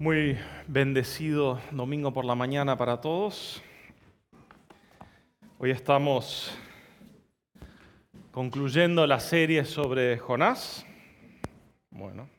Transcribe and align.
Muy 0.00 0.38
bendecido 0.68 1.60
domingo 1.72 2.12
por 2.12 2.24
la 2.24 2.36
mañana 2.36 2.78
para 2.78 3.00
todos. 3.00 3.60
Hoy 5.58 5.72
estamos 5.72 6.56
concluyendo 8.30 9.04
la 9.08 9.18
serie 9.18 9.64
sobre 9.64 10.16
Jonás. 10.16 10.86
Bueno. 11.90 12.30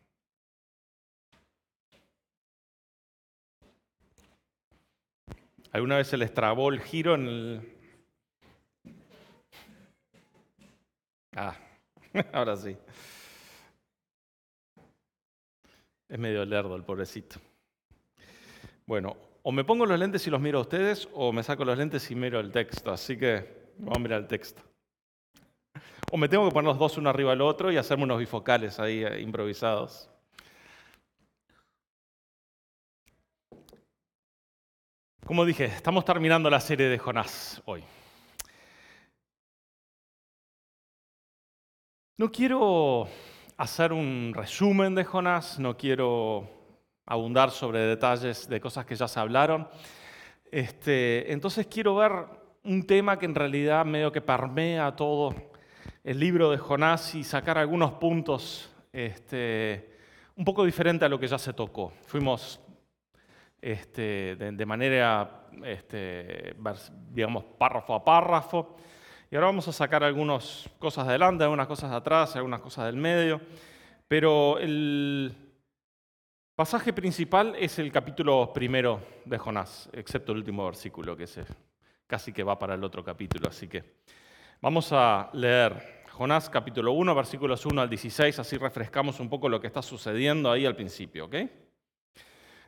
¿Alguna 5.74 5.98
vez 5.98 6.08
se 6.08 6.16
les 6.16 6.34
trabó 6.34 6.70
el 6.70 6.80
giro 6.80 7.16
en 7.16 7.28
el... 7.28 7.76
Ah, 11.36 11.58
ahora 12.32 12.56
sí. 12.56 12.78
Es 16.08 16.18
medio 16.18 16.46
lerdo 16.46 16.78
el 16.78 16.84
pobrecito. 16.86 17.49
Bueno, 18.90 19.16
o 19.44 19.52
me 19.52 19.64
pongo 19.64 19.86
los 19.86 20.00
lentes 20.00 20.26
y 20.26 20.32
los 20.32 20.42
miro 20.42 20.58
a 20.58 20.62
ustedes, 20.64 21.08
o 21.14 21.32
me 21.32 21.44
saco 21.44 21.64
los 21.64 21.78
lentes 21.78 22.10
y 22.10 22.16
miro 22.16 22.40
el 22.40 22.52
texto. 22.52 22.92
Así 22.92 23.16
que 23.20 23.70
vamos 23.78 23.98
a 23.98 24.00
mirar 24.00 24.22
el 24.22 24.28
texto. 24.28 24.64
O 26.12 26.18
me 26.18 26.28
tengo 26.28 26.48
que 26.48 26.52
poner 26.52 26.70
los 26.70 26.80
dos 26.80 26.98
uno 26.98 27.12
arriba 27.12 27.30
del 27.30 27.42
otro 27.42 27.72
y 27.72 27.78
hacerme 27.78 28.06
unos 28.06 28.18
bifocales 28.18 28.80
ahí 28.80 29.04
eh, 29.04 29.22
improvisados. 29.22 30.10
Como 35.24 35.46
dije, 35.46 35.66
estamos 35.66 36.04
terminando 36.04 36.50
la 36.50 36.60
serie 36.60 36.90
de 36.90 36.98
Jonás 36.98 37.62
hoy. 37.66 37.84
No 42.18 42.32
quiero 42.32 43.08
hacer 43.56 43.94
un 43.94 44.32
resumen 44.34 44.96
de 44.96 45.04
Jonás, 45.06 45.60
no 45.60 45.78
quiero 45.78 46.59
abundar 47.10 47.50
sobre 47.50 47.80
detalles 47.80 48.48
de 48.48 48.62
cosas 48.62 48.86
que 48.86 48.96
ya 48.96 49.08
se 49.08 49.20
hablaron. 49.20 49.68
Este, 50.52 51.34
entonces 51.34 51.66
quiero 51.66 51.96
ver 51.96 52.12
un 52.64 52.86
tema 52.86 53.18
que 53.18 53.26
en 53.26 53.34
realidad 53.34 53.84
medio 53.84 54.12
que 54.12 54.22
permea 54.22 54.96
todo 54.96 55.34
el 56.04 56.20
libro 56.20 56.52
de 56.52 56.58
Jonás 56.58 57.16
y 57.16 57.24
sacar 57.24 57.58
algunos 57.58 57.94
puntos 57.94 58.72
este, 58.94 59.98
un 60.36 60.46
poco 60.46 60.64
diferente 60.64 61.04
a 61.04 61.10
lo 61.10 61.20
que 61.20 61.28
ya 61.28 61.40
se 61.40 61.52
tocó. 61.52 61.94
Fuimos 62.06 62.60
este, 63.60 64.36
de, 64.36 64.66
manera, 64.68 65.48
digamos, 67.10 67.44
párrafo 67.58 67.96
a 67.96 68.06
párrafo. 68.06 68.76
Y 69.32 69.36
ahora 69.36 69.48
vamos 69.48 69.68
a 69.68 69.74
sacar 69.74 70.04
algunas 70.04 70.70
cosas 70.78 71.06
de 71.06 71.12
adelante, 71.12 71.44
algunas 71.44 71.68
cosas 71.68 71.90
de 71.90 71.96
atrás, 71.96 72.36
algunas 72.36 72.62
cosas 72.62 72.86
del 72.86 72.98
medio. 72.98 73.42
Pero 74.08 74.60
el, 74.60 75.49
pasaje 76.60 76.92
principal 76.92 77.56
es 77.58 77.80
el 77.80 77.90
capítulo 77.90 78.52
primero 78.52 79.00
de 79.24 79.38
Jonás, 79.38 79.90
excepto 79.94 80.34
el 80.34 80.40
último 80.40 80.66
versículo, 80.66 81.16
que 81.16 81.24
es 81.24 81.40
casi 82.06 82.34
que 82.34 82.44
va 82.44 82.60
para 82.60 82.74
el 82.74 82.84
otro 82.84 83.02
capítulo. 83.02 83.48
Así 83.48 83.70
que 83.70 83.82
vamos 84.60 84.92
a 84.92 85.30
leer 85.32 86.04
Jonás 86.12 86.50
capítulo 86.50 86.92
1, 86.92 87.16
versículos 87.16 87.66
1 87.66 87.82
al 87.82 87.90
16, 87.90 88.40
así 88.40 88.58
refrescamos 88.58 89.22
un 89.22 89.30
poco 89.30 89.48
lo 89.48 89.62
que 89.62 89.68
está 89.68 89.82
sucediendo 89.82 90.52
ahí 90.52 90.66
al 90.66 90.76
principio. 90.76 91.30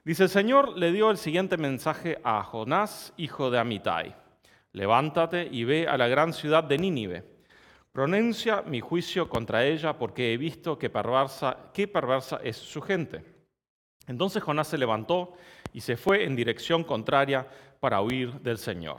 Dice, 0.06 0.24
el 0.24 0.30
Señor 0.30 0.78
le 0.78 0.94
dio 0.94 1.12
el 1.12 1.18
siguiente 1.18 1.58
mensaje 1.58 2.18
a 2.24 2.42
Jonás, 2.44 3.14
hijo 3.18 3.52
de 3.52 3.60
Amitai. 3.60 4.16
Levántate 4.72 5.50
y 5.52 5.66
ve 5.66 5.90
a 5.90 5.98
la 5.98 6.08
gran 6.08 6.32
ciudad 6.32 6.64
de 6.64 6.78
Nínive. 6.78 7.26
Pronuncia 7.92 8.62
mi 8.62 8.80
juicio 8.80 9.28
contra 9.28 9.66
ella 9.66 9.98
porque 9.98 10.32
he 10.32 10.38
visto 10.38 10.80
que 10.80 10.90
perversa, 10.90 11.72
qué 11.74 11.90
perversa 11.90 12.40
es 12.42 12.56
su 12.56 12.82
gente. 12.82 13.31
Entonces 14.08 14.44
Jonás 14.44 14.68
se 14.68 14.78
levantó 14.78 15.34
y 15.74 15.82
se 15.82 15.98
fue 15.98 16.24
en 16.26 16.36
dirección 16.36 16.84
contraria 16.84 17.48
para 17.80 18.02
huir 18.02 18.34
del 18.42 18.58
Señor. 18.58 18.98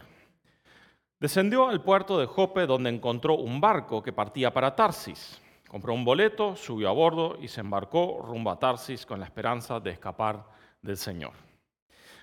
Descendió 1.21 1.69
al 1.69 1.83
puerto 1.83 2.19
de 2.19 2.27
Jope 2.27 2.67
donde 2.67 2.91
encontró 2.91 3.35
un 3.35 3.61
barco 3.61 4.03
que 4.03 4.13
partía 4.13 4.53
para 4.53 4.75
Tarsis. 4.75 5.41
Compró 5.69 5.95
un 5.95 6.05
boleto, 6.05 6.57
subió 6.57 6.89
a 6.89 6.93
bordo 6.93 7.39
y 7.41 7.49
se 7.49 7.61
embarcó 7.61 8.21
rumbo 8.27 8.51
a 8.51 8.59
Tarsis 8.59 9.07
con 9.07 9.21
la 9.21 9.27
esperanza 9.27 9.79
de 9.79 9.91
escapar 9.91 10.45
del 10.83 10.97
Señor. 10.97 11.33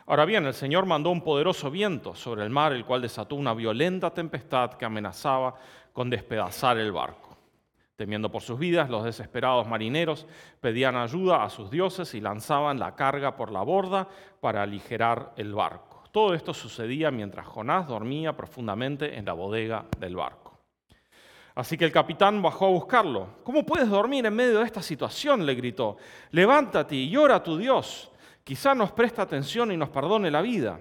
Ahora 0.06 0.26
bien, 0.26 0.46
el 0.46 0.53
Señor 0.53 0.86
mandó 0.86 1.12
un 1.12 1.22
poderoso 1.22 1.70
viento 1.70 2.16
sobre 2.16 2.44
el 2.44 2.50
mar, 2.50 2.74
el 2.74 2.84
cual 2.84 3.02
desató 3.02 3.36
una 3.36 3.53
violenta 3.53 4.12
tempestad 4.12 4.74
que 4.74 4.86
amenazaba 4.86 5.56
con 5.94 6.09
despedazar 6.09 6.78
el 6.78 6.92
barco. 6.92 7.28
Temiendo 8.00 8.32
por 8.32 8.42
sus 8.42 8.58
vidas, 8.58 8.90
los 8.90 9.04
desesperados 9.04 9.68
marineros 9.68 10.26
pedían 10.62 10.96
ayuda 10.96 11.44
a 11.44 11.50
sus 11.50 11.70
dioses 11.70 12.14
y 12.14 12.22
lanzaban 12.22 12.80
la 12.80 12.96
carga 12.96 13.36
por 13.36 13.52
la 13.52 13.62
borda 13.62 14.08
para 14.40 14.64
aligerar 14.64 15.34
el 15.36 15.54
barco. 15.54 16.06
Todo 16.09 16.34
esto 16.34 16.54
sucedía 16.54 17.12
mientras 17.12 17.46
Jonás 17.46 17.90
dormía 17.90 18.38
profundamente 18.38 19.18
en 19.18 19.26
la 19.26 19.34
bodega 19.34 19.86
del 19.98 20.16
barco. 20.16 20.58
Así 21.56 21.78
que 21.78 21.84
el 21.84 21.92
capitán 21.92 22.42
bajó 22.42 22.68
a 22.68 22.70
buscarlo. 22.70 23.28
¿Cómo 23.44 23.66
puedes 23.66 23.90
dormir 23.90 24.26
en 24.26 24.34
medio 24.34 24.59
de 24.59 24.66
esta 24.66 24.82
situación? 24.82 25.46
le 25.46 25.56
gritó. 25.56 25.98
Levántate 26.32 26.96
y 26.96 27.09
llora 27.09 27.36
a 27.36 27.44
tu 27.44 27.58
Dios. 27.58 28.14
Quizá 28.46 28.74
nos 28.74 28.94
presta 28.94 29.24
atención 29.24 29.74
y 29.74 29.76
nos 29.76 29.90
perdone 29.90 30.32
la 30.32 30.42
vida. 30.42 30.80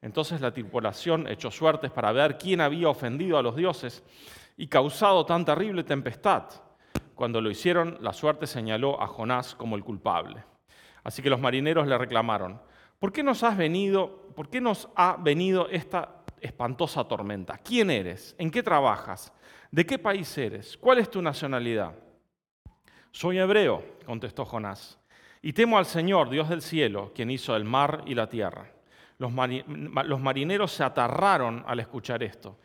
Entonces 0.00 0.40
la 0.40 0.50
tripulación 0.50 1.28
echó 1.28 1.50
suertes 1.50 1.90
para 1.90 2.10
ver 2.10 2.38
quién 2.38 2.62
había 2.62 2.88
ofendido 2.88 3.36
a 3.36 3.42
los 3.42 3.54
dioses 3.54 4.02
y 4.58 4.66
causado 4.66 5.24
tan 5.24 5.44
terrible 5.44 5.84
tempestad. 5.84 6.42
Cuando 7.14 7.40
lo 7.40 7.48
hicieron, 7.50 7.96
la 8.00 8.12
suerte 8.12 8.46
señaló 8.46 9.00
a 9.00 9.06
Jonás 9.06 9.54
como 9.54 9.76
el 9.76 9.84
culpable. 9.84 10.44
Así 11.04 11.22
que 11.22 11.30
los 11.30 11.40
marineros 11.40 11.86
le 11.86 11.96
reclamaron, 11.96 12.60
¿por 12.98 13.12
qué 13.12 13.22
nos 13.22 13.44
has 13.44 13.56
venido, 13.56 14.28
por 14.34 14.50
qué 14.50 14.60
nos 14.60 14.88
ha 14.96 15.16
venido 15.16 15.68
esta 15.68 16.22
espantosa 16.40 17.04
tormenta? 17.04 17.56
¿Quién 17.58 17.88
eres? 17.90 18.34
¿En 18.36 18.50
qué 18.50 18.62
trabajas? 18.62 19.32
¿De 19.70 19.86
qué 19.86 19.96
país 19.96 20.36
eres? 20.36 20.76
¿Cuál 20.76 20.98
es 20.98 21.08
tu 21.08 21.22
nacionalidad? 21.22 21.94
Soy 23.12 23.38
hebreo, 23.38 23.84
contestó 24.04 24.44
Jonás, 24.44 24.98
y 25.40 25.52
temo 25.52 25.78
al 25.78 25.86
Señor, 25.86 26.30
Dios 26.30 26.48
del 26.48 26.62
cielo, 26.62 27.12
quien 27.14 27.30
hizo 27.30 27.54
el 27.54 27.64
mar 27.64 28.02
y 28.06 28.14
la 28.14 28.28
tierra. 28.28 28.72
Los, 29.18 29.32
marineros 29.32 30.72
se 30.72 30.82
atarraron 30.82 31.64
al 31.66 31.80
escuchar 31.80 32.22
esto 32.24 32.58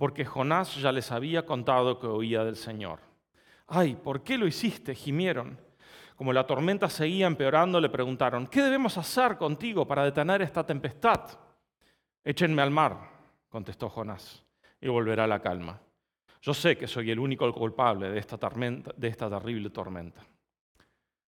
porque 0.00 0.24
Jonás 0.24 0.76
ya 0.76 0.92
les 0.92 1.12
había 1.12 1.44
contado 1.44 2.00
que 2.00 2.06
oía 2.06 2.42
del 2.42 2.56
Señor. 2.56 3.00
Ay, 3.66 3.96
¿por 3.96 4.22
qué 4.22 4.38
lo 4.38 4.46
hiciste? 4.46 4.94
gimieron. 4.94 5.60
Como 6.16 6.32
la 6.32 6.46
tormenta 6.46 6.88
seguía 6.88 7.26
empeorando, 7.26 7.78
le 7.78 7.90
preguntaron, 7.90 8.46
¿qué 8.46 8.62
debemos 8.62 8.96
hacer 8.96 9.36
contigo 9.36 9.86
para 9.86 10.06
detener 10.06 10.40
esta 10.40 10.64
tempestad? 10.64 11.20
Échenme 12.24 12.62
al 12.62 12.70
mar, 12.70 12.96
contestó 13.50 13.90
Jonás, 13.90 14.42
y 14.80 14.88
volverá 14.88 15.26
la 15.26 15.42
calma. 15.42 15.78
Yo 16.40 16.54
sé 16.54 16.78
que 16.78 16.86
soy 16.86 17.10
el 17.10 17.18
único 17.18 17.52
culpable 17.52 18.08
de 18.08 18.20
esta, 18.20 18.38
de 18.38 19.06
esta 19.06 19.28
terrible 19.28 19.68
tormenta. 19.68 20.22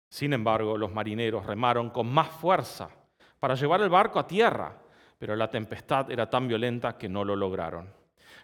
Sin 0.08 0.32
embargo, 0.32 0.78
los 0.78 0.94
marineros 0.94 1.44
remaron 1.44 1.90
con 1.90 2.06
más 2.06 2.28
fuerza 2.28 2.88
para 3.40 3.56
llevar 3.56 3.82
el 3.82 3.90
barco 3.90 4.20
a 4.20 4.28
tierra, 4.28 4.78
pero 5.18 5.36
la 5.36 5.50
tempestad 5.50 6.12
era 6.12 6.30
tan 6.30 6.48
violenta 6.48 7.00
que 7.00 7.10
no 7.10 7.26
lo 7.26 7.36
lograron. 7.36 7.98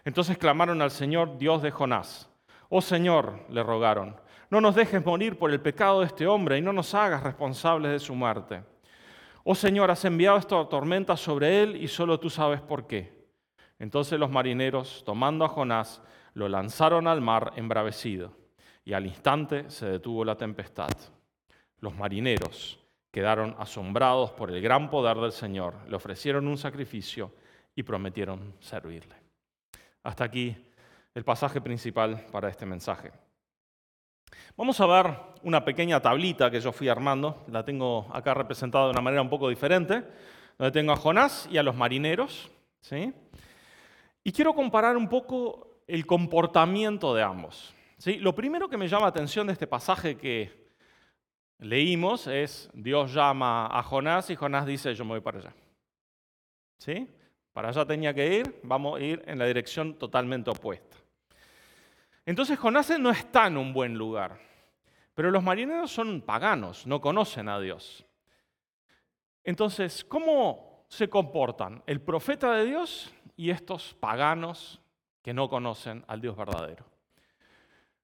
Entonces 0.06 0.38
clamaron 0.38 0.80
al 0.82 0.92
Señor, 0.92 1.36
Dios 1.36 1.60
de 1.62 1.72
Jonás. 1.72 2.30
Oh 2.68 2.80
Señor, 2.80 3.44
le 3.50 3.60
rogaron, 3.64 4.14
no 4.50 4.60
nos 4.60 4.76
dejes 4.76 5.04
morir 5.04 5.36
por 5.36 5.50
el 5.50 5.60
pecado 5.60 5.98
de 5.98 6.06
este 6.06 6.28
hombre 6.28 6.58
y 6.58 6.62
no 6.62 6.72
nos 6.72 6.94
hagas 6.94 7.24
responsables 7.24 7.90
de 7.90 7.98
su 7.98 8.14
muerte. 8.14 8.62
Oh 9.42 9.56
Señor, 9.56 9.90
has 9.90 10.04
enviado 10.04 10.38
esta 10.38 10.64
tormenta 10.68 11.16
sobre 11.16 11.60
él 11.60 11.74
y 11.82 11.88
solo 11.88 12.20
tú 12.20 12.30
sabes 12.30 12.60
por 12.60 12.86
qué. 12.86 13.26
Entonces 13.80 14.16
los 14.16 14.30
marineros, 14.30 15.02
tomando 15.04 15.44
a 15.44 15.48
Jonás, 15.48 16.00
lo 16.34 16.48
lanzaron 16.48 17.08
al 17.08 17.20
mar 17.20 17.52
embravecido 17.56 18.30
y 18.84 18.92
al 18.92 19.06
instante 19.06 19.68
se 19.70 19.86
detuvo 19.86 20.24
la 20.24 20.36
tempestad. 20.36 20.90
Los 21.80 21.96
marineros 21.96 22.78
quedaron 23.10 23.56
asombrados 23.58 24.30
por 24.30 24.52
el 24.52 24.62
gran 24.62 24.88
poder 24.88 25.16
del 25.16 25.32
Señor, 25.32 25.74
le 25.88 25.96
ofrecieron 25.96 26.46
un 26.46 26.58
sacrificio 26.58 27.32
y 27.74 27.82
prometieron 27.82 28.54
servirle. 28.60 29.15
Hasta 30.06 30.22
aquí 30.22 30.56
el 31.16 31.24
pasaje 31.24 31.60
principal 31.60 32.26
para 32.30 32.48
este 32.48 32.64
mensaje. 32.64 33.10
Vamos 34.56 34.80
a 34.80 34.86
ver 34.86 35.16
una 35.42 35.64
pequeña 35.64 36.00
tablita 36.00 36.48
que 36.48 36.60
yo 36.60 36.70
fui 36.70 36.88
armando, 36.88 37.44
la 37.48 37.64
tengo 37.64 38.06
acá 38.12 38.32
representada 38.32 38.84
de 38.84 38.90
una 38.92 39.00
manera 39.00 39.20
un 39.20 39.28
poco 39.28 39.48
diferente, 39.48 40.04
donde 40.56 40.70
tengo 40.70 40.92
a 40.92 40.96
Jonás 40.96 41.48
y 41.50 41.58
a 41.58 41.64
los 41.64 41.74
marineros. 41.74 42.48
¿sí? 42.80 43.12
Y 44.22 44.30
quiero 44.30 44.54
comparar 44.54 44.96
un 44.96 45.08
poco 45.08 45.80
el 45.88 46.06
comportamiento 46.06 47.12
de 47.12 47.24
ambos. 47.24 47.74
¿sí? 47.98 48.18
Lo 48.18 48.32
primero 48.32 48.68
que 48.68 48.76
me 48.76 48.86
llama 48.86 49.06
la 49.06 49.08
atención 49.08 49.48
de 49.48 49.54
este 49.54 49.66
pasaje 49.66 50.16
que 50.16 50.68
leímos 51.58 52.28
es 52.28 52.70
Dios 52.74 53.12
llama 53.12 53.66
a 53.76 53.82
Jonás 53.82 54.30
y 54.30 54.36
Jonás 54.36 54.66
dice 54.66 54.94
yo 54.94 55.04
me 55.04 55.14
voy 55.14 55.20
para 55.20 55.40
allá. 55.40 55.54
¿Sí? 56.78 57.08
Para 57.56 57.70
allá 57.70 57.86
tenía 57.86 58.12
que 58.12 58.34
ir, 58.34 58.60
vamos 58.64 59.00
a 59.00 59.02
ir 59.02 59.22
en 59.24 59.38
la 59.38 59.46
dirección 59.46 59.94
totalmente 59.94 60.50
opuesta. 60.50 60.94
Entonces 62.26 62.58
Jonás 62.58 62.90
no 63.00 63.10
está 63.10 63.46
en 63.46 63.56
un 63.56 63.72
buen 63.72 63.94
lugar, 63.94 64.38
pero 65.14 65.30
los 65.30 65.42
marineros 65.42 65.90
son 65.90 66.20
paganos, 66.20 66.86
no 66.86 67.00
conocen 67.00 67.48
a 67.48 67.58
Dios. 67.58 68.04
Entonces, 69.42 70.04
¿cómo 70.04 70.84
se 70.88 71.08
comportan 71.08 71.82
el 71.86 72.02
profeta 72.02 72.52
de 72.52 72.66
Dios 72.66 73.10
y 73.36 73.48
estos 73.48 73.94
paganos 73.94 74.78
que 75.22 75.32
no 75.32 75.48
conocen 75.48 76.04
al 76.08 76.20
Dios 76.20 76.36
verdadero? 76.36 76.84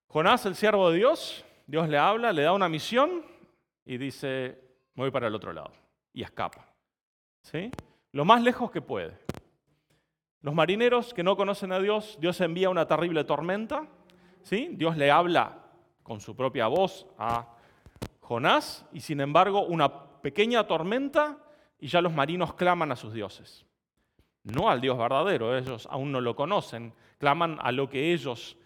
Jonás, 0.06 0.46
el 0.46 0.54
siervo 0.54 0.88
de 0.88 0.96
Dios, 0.96 1.44
Dios 1.66 1.90
le 1.90 1.98
habla, 1.98 2.32
le 2.32 2.40
da 2.40 2.54
una 2.54 2.70
misión 2.70 3.22
y 3.84 3.98
dice, 3.98 4.58
voy 4.94 5.10
para 5.10 5.26
el 5.26 5.34
otro 5.34 5.52
lado 5.52 5.72
y 6.14 6.22
escapa. 6.22 6.66
¿Sí? 7.42 7.70
Lo 8.12 8.24
más 8.24 8.42
lejos 8.42 8.70
que 8.70 8.80
puede. 8.80 9.31
Los 10.42 10.54
marineros 10.54 11.14
que 11.14 11.22
no 11.22 11.36
conocen 11.36 11.70
a 11.72 11.78
Dios, 11.78 12.18
Dios 12.20 12.40
envía 12.40 12.68
una 12.68 12.86
terrible 12.86 13.22
tormenta. 13.24 13.86
¿sí? 14.42 14.70
Dios 14.72 14.96
le 14.96 15.10
habla 15.10 15.58
con 16.02 16.20
su 16.20 16.34
propia 16.34 16.66
voz 16.66 17.06
a 17.16 17.46
Jonás 18.20 18.84
y 18.92 19.00
sin 19.00 19.20
embargo 19.20 19.62
una 19.62 20.20
pequeña 20.20 20.66
tormenta 20.66 21.38
y 21.78 21.86
ya 21.86 22.00
los 22.00 22.12
marinos 22.12 22.54
claman 22.54 22.90
a 22.90 22.96
sus 22.96 23.12
dioses. 23.12 23.64
No 24.42 24.68
al 24.68 24.80
Dios 24.80 24.98
verdadero, 24.98 25.56
ellos 25.56 25.86
aún 25.88 26.10
no 26.10 26.20
lo 26.20 26.34
conocen, 26.34 26.92
claman 27.18 27.58
a 27.60 27.70
lo 27.70 27.88
que 27.88 28.12
ellos 28.12 28.56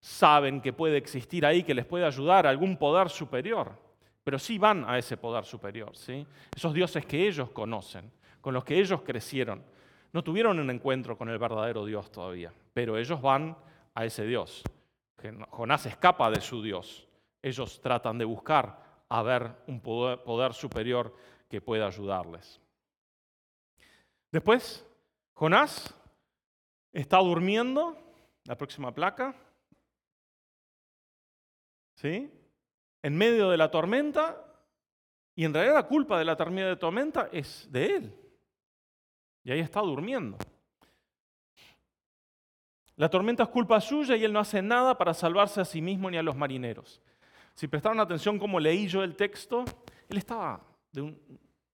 saben 0.00 0.60
que 0.60 0.72
puede 0.72 0.96
existir 0.96 1.46
ahí, 1.46 1.62
que 1.62 1.74
les 1.74 1.86
puede 1.86 2.04
ayudar, 2.04 2.46
algún 2.46 2.76
poder 2.76 3.08
superior. 3.08 3.78
Pero 4.24 4.38
sí 4.38 4.58
van 4.58 4.84
a 4.88 4.98
ese 4.98 5.16
poder 5.16 5.44
superior, 5.44 5.96
¿sí? 5.96 6.26
esos 6.54 6.74
dioses 6.74 7.06
que 7.06 7.28
ellos 7.28 7.50
conocen, 7.50 8.10
con 8.40 8.52
los 8.52 8.64
que 8.64 8.78
ellos 8.78 9.02
crecieron. 9.02 9.62
No 10.14 10.22
tuvieron 10.22 10.60
un 10.60 10.70
encuentro 10.70 11.18
con 11.18 11.28
el 11.28 11.38
verdadero 11.38 11.84
Dios 11.84 12.12
todavía, 12.12 12.52
pero 12.72 12.96
ellos 12.96 13.20
van 13.20 13.56
a 13.94 14.04
ese 14.04 14.24
Dios. 14.24 14.62
Jonás 15.50 15.86
escapa 15.86 16.30
de 16.30 16.40
su 16.40 16.62
Dios. 16.62 17.08
Ellos 17.42 17.80
tratan 17.80 18.16
de 18.16 18.24
buscar 18.24 18.78
a 19.08 19.22
ver 19.24 19.50
un 19.66 19.80
poder, 19.80 20.54
superior 20.54 21.12
que 21.48 21.60
pueda 21.60 21.88
ayudarles. 21.88 22.60
Después, 24.30 24.86
Jonás 25.32 25.92
está 26.92 27.18
durmiendo, 27.18 27.98
la 28.44 28.56
próxima 28.56 28.94
placa, 28.94 29.34
¿sí? 31.96 32.30
En 33.02 33.16
medio 33.16 33.50
de 33.50 33.56
la 33.56 33.68
tormenta, 33.68 34.44
y 35.34 35.44
en 35.44 35.52
realidad 35.52 35.74
la 35.74 35.88
culpa 35.88 36.20
de 36.20 36.24
la 36.24 36.36
tormenta 36.36 37.28
es 37.32 37.66
de 37.72 37.86
él. 37.86 38.23
Y 39.44 39.52
ahí 39.52 39.60
está 39.60 39.80
durmiendo. 39.80 40.38
La 42.96 43.08
tormenta 43.08 43.42
es 43.42 43.48
culpa 43.48 43.80
suya 43.80 44.16
y 44.16 44.24
él 44.24 44.32
no 44.32 44.40
hace 44.40 44.62
nada 44.62 44.96
para 44.96 45.14
salvarse 45.14 45.60
a 45.60 45.64
sí 45.64 45.82
mismo 45.82 46.10
ni 46.10 46.16
a 46.16 46.22
los 46.22 46.36
marineros. 46.36 47.02
Si 47.54 47.68
prestaron 47.68 48.00
atención 48.00 48.38
cómo 48.38 48.58
leí 48.58 48.86
yo 48.88 49.02
el 49.02 49.16
texto, 49.16 49.64
él 50.08 50.18
estaba 50.18 50.60
de 50.90 51.14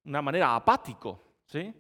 una 0.05 0.22
manera 0.22 0.56
apático. 0.56 1.22
¿sí? 1.44 1.75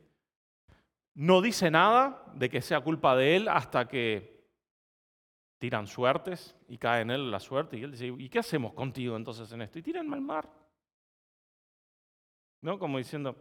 No 1.14 1.40
dice 1.40 1.70
nada 1.70 2.24
de 2.34 2.48
que 2.48 2.60
sea 2.60 2.80
culpa 2.80 3.16
de 3.16 3.36
él 3.36 3.48
hasta 3.48 3.88
que 3.88 4.40
tiran 5.58 5.86
suertes 5.86 6.56
y 6.68 6.78
cae 6.78 7.02
en 7.02 7.10
él 7.10 7.30
la 7.30 7.40
suerte. 7.40 7.78
Y 7.78 7.82
él 7.82 7.92
dice, 7.92 8.06
¿y 8.06 8.28
qué 8.28 8.38
hacemos 8.38 8.74
contigo 8.74 9.16
entonces 9.16 9.50
en 9.52 9.62
esto? 9.62 9.78
Y 9.78 9.82
tiran 9.82 10.12
al 10.12 10.20
mar. 10.20 10.48
¿No? 12.62 12.78
Como 12.78 12.98
diciendo. 12.98 13.36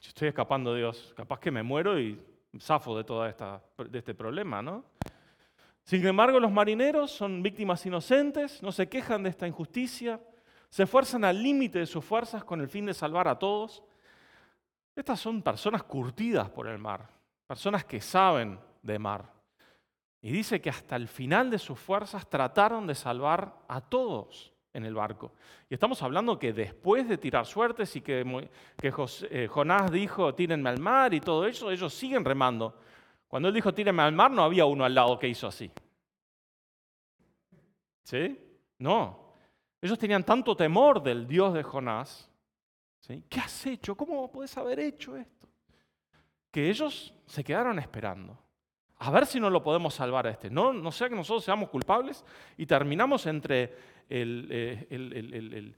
Estoy 0.00 0.28
escapando 0.28 0.74
Dios. 0.74 1.12
Capaz 1.16 1.40
que 1.40 1.50
me 1.50 1.62
muero 1.62 1.98
y 1.98 2.20
zafo 2.60 2.96
de 2.96 3.04
todo 3.04 3.22
de 3.22 3.98
este 3.98 4.14
problema, 4.14 4.62
¿no? 4.62 4.84
Sin 5.82 6.06
embargo, 6.06 6.38
los 6.38 6.52
marineros 6.52 7.10
son 7.10 7.42
víctimas 7.42 7.84
inocentes, 7.86 8.62
no 8.62 8.72
se 8.72 8.88
quejan 8.88 9.22
de 9.22 9.30
esta 9.30 9.46
injusticia, 9.46 10.20
se 10.68 10.82
esfuerzan 10.82 11.24
al 11.24 11.42
límite 11.42 11.78
de 11.78 11.86
sus 11.86 12.04
fuerzas 12.04 12.44
con 12.44 12.60
el 12.60 12.68
fin 12.68 12.84
de 12.86 12.94
salvar 12.94 13.26
a 13.26 13.38
todos. 13.38 13.82
Estas 14.94 15.18
son 15.18 15.40
personas 15.42 15.82
curtidas 15.84 16.50
por 16.50 16.66
el 16.66 16.78
mar, 16.78 17.08
personas 17.46 17.84
que 17.84 18.00
saben 18.00 18.58
de 18.82 18.98
mar. 18.98 19.32
Y 20.20 20.30
dice 20.30 20.60
que 20.60 20.68
hasta 20.68 20.96
el 20.96 21.08
final 21.08 21.50
de 21.50 21.58
sus 21.58 21.78
fuerzas 21.78 22.28
trataron 22.28 22.86
de 22.86 22.94
salvar 22.94 23.64
a 23.68 23.80
todos 23.80 24.52
en 24.72 24.84
el 24.84 24.94
barco. 24.94 25.32
Y 25.68 25.74
estamos 25.74 26.02
hablando 26.02 26.38
que 26.38 26.52
después 26.52 27.08
de 27.08 27.18
tirar 27.18 27.46
suertes 27.46 27.94
y 27.96 28.00
que, 28.00 28.24
eh, 29.30 29.46
Jonás 29.48 29.90
dijo, 29.90 30.34
tírenme 30.34 30.70
al 30.70 30.78
mar 30.78 31.14
y 31.14 31.20
todo 31.20 31.46
eso, 31.46 31.70
ellos 31.70 31.92
siguen 31.92 32.24
remando. 32.24 32.78
Cuando 33.26 33.48
él 33.48 33.54
dijo 33.54 33.74
tírenme 33.74 34.02
al 34.02 34.12
mar, 34.12 34.30
no 34.30 34.42
había 34.42 34.64
uno 34.64 34.84
al 34.84 34.94
lado 34.94 35.18
que 35.18 35.28
hizo 35.28 35.46
así. 35.46 35.70
¿Sí? 38.04 38.38
No. 38.78 39.34
Ellos 39.80 39.98
tenían 39.98 40.24
tanto 40.24 40.56
temor 40.56 41.02
del 41.02 41.26
Dios 41.26 41.52
de 41.52 41.62
Jonás. 41.62 42.30
¿sí? 43.00 43.22
¿Qué 43.28 43.40
has 43.40 43.66
hecho? 43.66 43.94
¿Cómo 43.94 44.30
puedes 44.30 44.56
haber 44.56 44.80
hecho 44.80 45.16
esto? 45.16 45.46
Que 46.50 46.70
ellos 46.70 47.14
se 47.26 47.44
quedaron 47.44 47.78
esperando. 47.78 48.38
A 49.00 49.10
ver 49.10 49.26
si 49.26 49.38
no 49.38 49.48
lo 49.48 49.62
podemos 49.62 49.94
salvar 49.94 50.26
a 50.26 50.30
este. 50.30 50.50
No, 50.50 50.72
no 50.72 50.90
sea 50.90 51.08
que 51.08 51.14
nosotros 51.14 51.44
seamos 51.44 51.68
culpables 51.68 52.24
y 52.56 52.66
terminamos 52.66 53.26
entre 53.26 53.76
eh, 54.08 55.74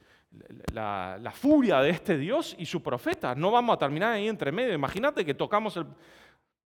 la, 0.73 1.19
la, 1.21 1.31
furia 1.32 1.81
de 1.81 1.91
este 1.91 2.17
Dios 2.17 2.55
y 2.59 2.67
su 2.67 2.82
profeta. 2.82 3.35
No 3.35 3.50
vamos 3.50 3.75
a 3.75 3.79
terminar 3.79 4.12
ahí 4.12 4.29
entre 4.29 4.53
medio. 4.53 4.73
Imagínate 4.73 5.25
que 5.25 5.35
tocamos 5.35 5.77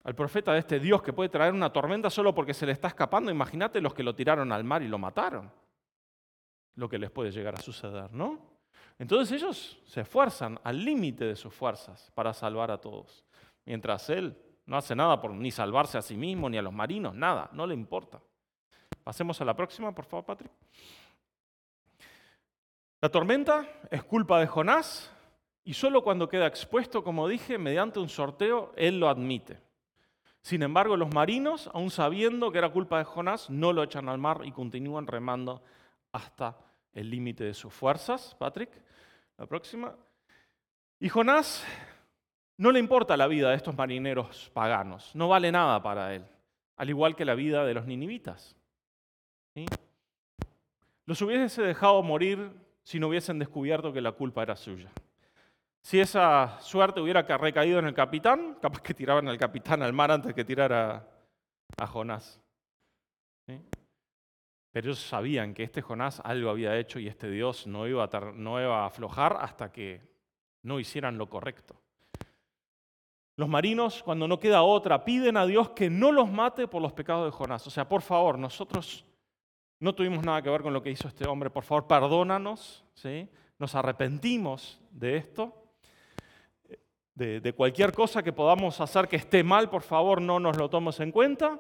al 0.08 0.16
profeta 0.16 0.54
de 0.54 0.60
este 0.60 0.80
Dios 0.80 1.02
que 1.02 1.12
puede 1.12 1.30
traer 1.30 1.54
una 1.54 1.72
tormenta 1.72 2.10
solo 2.10 2.34
porque 2.34 2.54
se 2.54 2.66
le 2.66 2.72
está 2.72 2.88
escapando, 2.88 3.30
imagínate 3.30 3.82
los 3.82 3.94
que 3.94 4.04
lo 4.04 4.16
tiraron 4.16 4.52
al 4.54 4.64
mar 4.64 4.82
y 4.82 4.88
lo 4.88 4.98
mataron. 4.98 5.52
Lo 6.76 6.88
que 6.88 6.98
les 6.98 7.12
puede 7.12 7.32
llegar 7.32 7.56
a 7.56 7.62
suceder, 7.62 8.14
¿no? 8.14 8.40
Entonces 9.00 9.42
ellos 9.42 9.80
se 9.86 10.02
esfuerzan 10.02 10.60
al 10.64 10.84
límite 10.84 11.26
de 11.26 11.36
sus 11.36 11.54
fuerzas 11.54 12.12
para 12.16 12.34
salvar 12.34 12.72
a 12.72 12.80
todos, 12.80 13.26
mientras 13.66 14.10
él 14.10 14.38
no 14.66 14.78
hace 14.78 14.96
nada 14.96 15.20
por 15.20 15.32
ni 15.32 15.52
salvarse 15.52 15.98
a 15.98 16.02
sí 16.02 16.16
mismo 16.16 16.50
ni 16.50 16.58
a 16.58 16.62
los 16.62 16.74
marinos, 16.74 17.14
nada, 17.14 17.50
no 17.52 17.68
le 17.68 17.74
importa. 17.74 18.22
Pasemos 19.04 19.40
a 19.42 19.46
la 19.46 19.56
próxima, 19.56 19.94
por 19.94 20.06
favor, 20.06 20.26
Patrick. 20.26 20.52
La 23.00 23.10
tormenta 23.10 23.68
es 23.92 24.04
culpa 24.04 24.40
de 24.40 24.48
Jonás 24.48 25.14
y 25.64 25.74
solo 25.74 26.04
cuando 26.04 26.30
queda 26.30 26.48
expuesto, 26.48 27.04
como 27.04 27.28
dije, 27.28 27.60
mediante 27.60 28.00
un 28.00 28.10
sorteo, 28.10 28.74
él 28.76 29.00
lo 29.00 29.08
admite. 29.08 29.60
Sin 30.42 30.64
embargo, 30.64 30.98
los 30.98 31.14
marinos, 31.14 31.70
aun 31.74 31.92
sabiendo 31.92 32.52
que 32.52 32.58
era 32.58 32.70
culpa 32.70 32.98
de 32.98 33.04
Jonás, 33.04 33.50
no 33.50 33.72
lo 33.72 33.84
echan 33.84 34.10
al 34.10 34.18
mar 34.18 34.42
y 34.46 34.52
continúan 34.52 35.06
remando 35.06 35.62
hasta 36.12 36.58
el 36.94 37.10
límite 37.12 37.44
de 37.44 37.54
sus 37.54 37.72
fuerzas. 37.72 38.36
Patrick, 38.40 38.72
la 39.38 39.46
próxima. 39.46 39.94
Y 41.00 41.10
Jonás 41.10 41.64
no 42.58 42.72
le 42.72 42.80
importa 42.80 43.16
la 43.16 43.28
vida 43.28 43.52
de 43.52 43.58
estos 43.58 43.78
marineros 43.78 44.50
paganos, 44.56 45.14
no 45.14 45.28
vale 45.28 45.52
nada 45.52 45.84
para 45.84 46.16
él, 46.16 46.26
al 46.78 46.90
igual 46.90 47.16
que 47.16 47.26
la 47.26 47.36
vida 47.36 47.64
de 47.64 47.76
los 47.76 47.86
ninivitas. 47.86 48.56
Los 51.06 51.22
hubiese 51.22 51.62
dejado 51.62 52.02
morir 52.02 52.67
si 52.88 53.02
no 53.02 53.10
hubiesen 53.10 53.38
descubierto 53.38 53.92
que 53.92 54.00
la 54.00 54.14
culpa 54.14 54.44
era 54.44 54.56
suya. 54.56 54.90
Si 55.82 56.00
esa 56.00 56.58
suerte 56.62 57.02
hubiera 57.02 57.24
recaído 57.24 57.80
en 57.80 57.86
el 57.88 57.94
capitán, 57.94 58.58
capaz 58.62 58.80
que 58.80 58.94
tiraban 58.94 59.28
al 59.28 59.38
capitán 59.38 59.84
al 59.84 59.92
mar 59.92 60.10
antes 60.10 60.34
que 60.34 60.46
tirar 60.46 60.72
a, 60.72 61.86
Jonás. 61.88 62.40
Pero 63.46 64.88
ellos 64.88 65.00
sabían 65.00 65.54
que 65.54 65.64
este 65.64 65.82
Jonás 65.82 66.22
algo 66.24 66.50
había 66.50 66.78
hecho 66.78 66.98
y 66.98 67.10
este 67.10 67.30
Dios 67.30 67.68
no 67.68 67.88
iba, 67.88 68.06
a, 68.06 68.20
no 68.34 68.62
iba 68.62 68.84
a 68.84 68.86
aflojar 68.86 69.36
hasta 69.42 69.70
que 69.70 70.02
no 70.64 70.80
hicieran 70.80 71.18
lo 71.18 71.30
correcto. 71.30 71.76
Los 73.36 73.50
marinos, 73.50 74.02
cuando 74.02 74.30
no 74.30 74.40
queda 74.40 74.62
otra, 74.62 75.04
piden 75.04 75.36
a 75.36 75.46
Dios 75.46 75.72
que 75.72 75.90
no 75.90 76.14
los 76.14 76.32
mate 76.32 76.70
por 76.70 76.82
los 76.82 76.94
pecados 76.94 77.26
de 77.26 77.32
Jonás. 77.32 77.68
O 77.68 77.70
sea, 77.70 77.90
por 77.90 78.02
favor, 78.02 78.40
nosotros 78.40 79.04
no 79.80 79.94
tuvimos 79.94 80.24
nada 80.24 80.42
que 80.42 80.50
ver 80.50 80.62
con 80.62 80.74
lo 80.74 80.82
que 80.82 80.92
hizo 80.92 81.08
este 81.08 81.28
hombre. 81.28 81.50
Por 81.50 81.64
favor, 81.64 81.88
perdónanos. 81.88 82.84
¿sí? 82.94 83.30
Nos 83.60 83.76
arrepentimos 83.76 84.80
de 84.92 85.18
esto 85.18 85.68
de, 87.18 87.54
cualquier 87.54 87.94
cosa 87.94 88.22
que 88.22 88.32
podamos 88.32 88.80
hacer 88.80 89.08
que 89.08 89.16
esté 89.16 89.44
mal, 89.44 89.70
por 89.72 89.82
favor, 89.82 90.22
no 90.22 90.40
nos 90.40 90.56
lo 90.56 90.70
tomes 90.70 91.00
en 91.00 91.12
cuenta. 91.12 91.60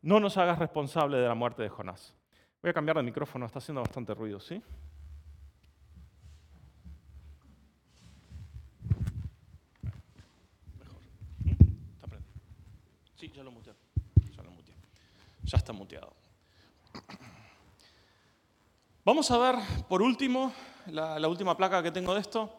No 0.00 0.18
nos 0.18 0.38
hagas 0.38 0.58
responsable 0.58 1.18
de 1.18 1.28
la 1.28 1.34
muerte 1.34 1.62
de 1.62 1.68
Jonás. 1.68 2.14
Voy 2.62 2.70
a 2.70 2.72
cambiar 2.72 2.96
de 2.96 3.02
micrófono, 3.02 3.44
está 3.44 3.58
haciendo 3.58 3.82
bastante 3.82 4.14
ruido, 4.14 4.40
¿sí? 4.40 4.62
Mejor. 10.78 11.00
¿Mm? 11.44 11.52
Sí, 13.16 13.30
ya 13.34 13.42
lo 13.42 13.50
muteé. 13.50 13.74
Ya 14.34 14.42
lo 14.42 14.50
muteé. 14.52 14.74
Ya 15.42 15.58
está 15.58 15.72
muteado. 15.74 16.17
Vamos 19.08 19.30
a 19.30 19.38
ver, 19.38 19.54
por 19.88 20.02
último, 20.02 20.52
la 20.88 21.26
última 21.28 21.56
placa 21.56 21.82
que 21.82 21.90
tengo 21.90 22.12
de 22.12 22.20
esto. 22.20 22.52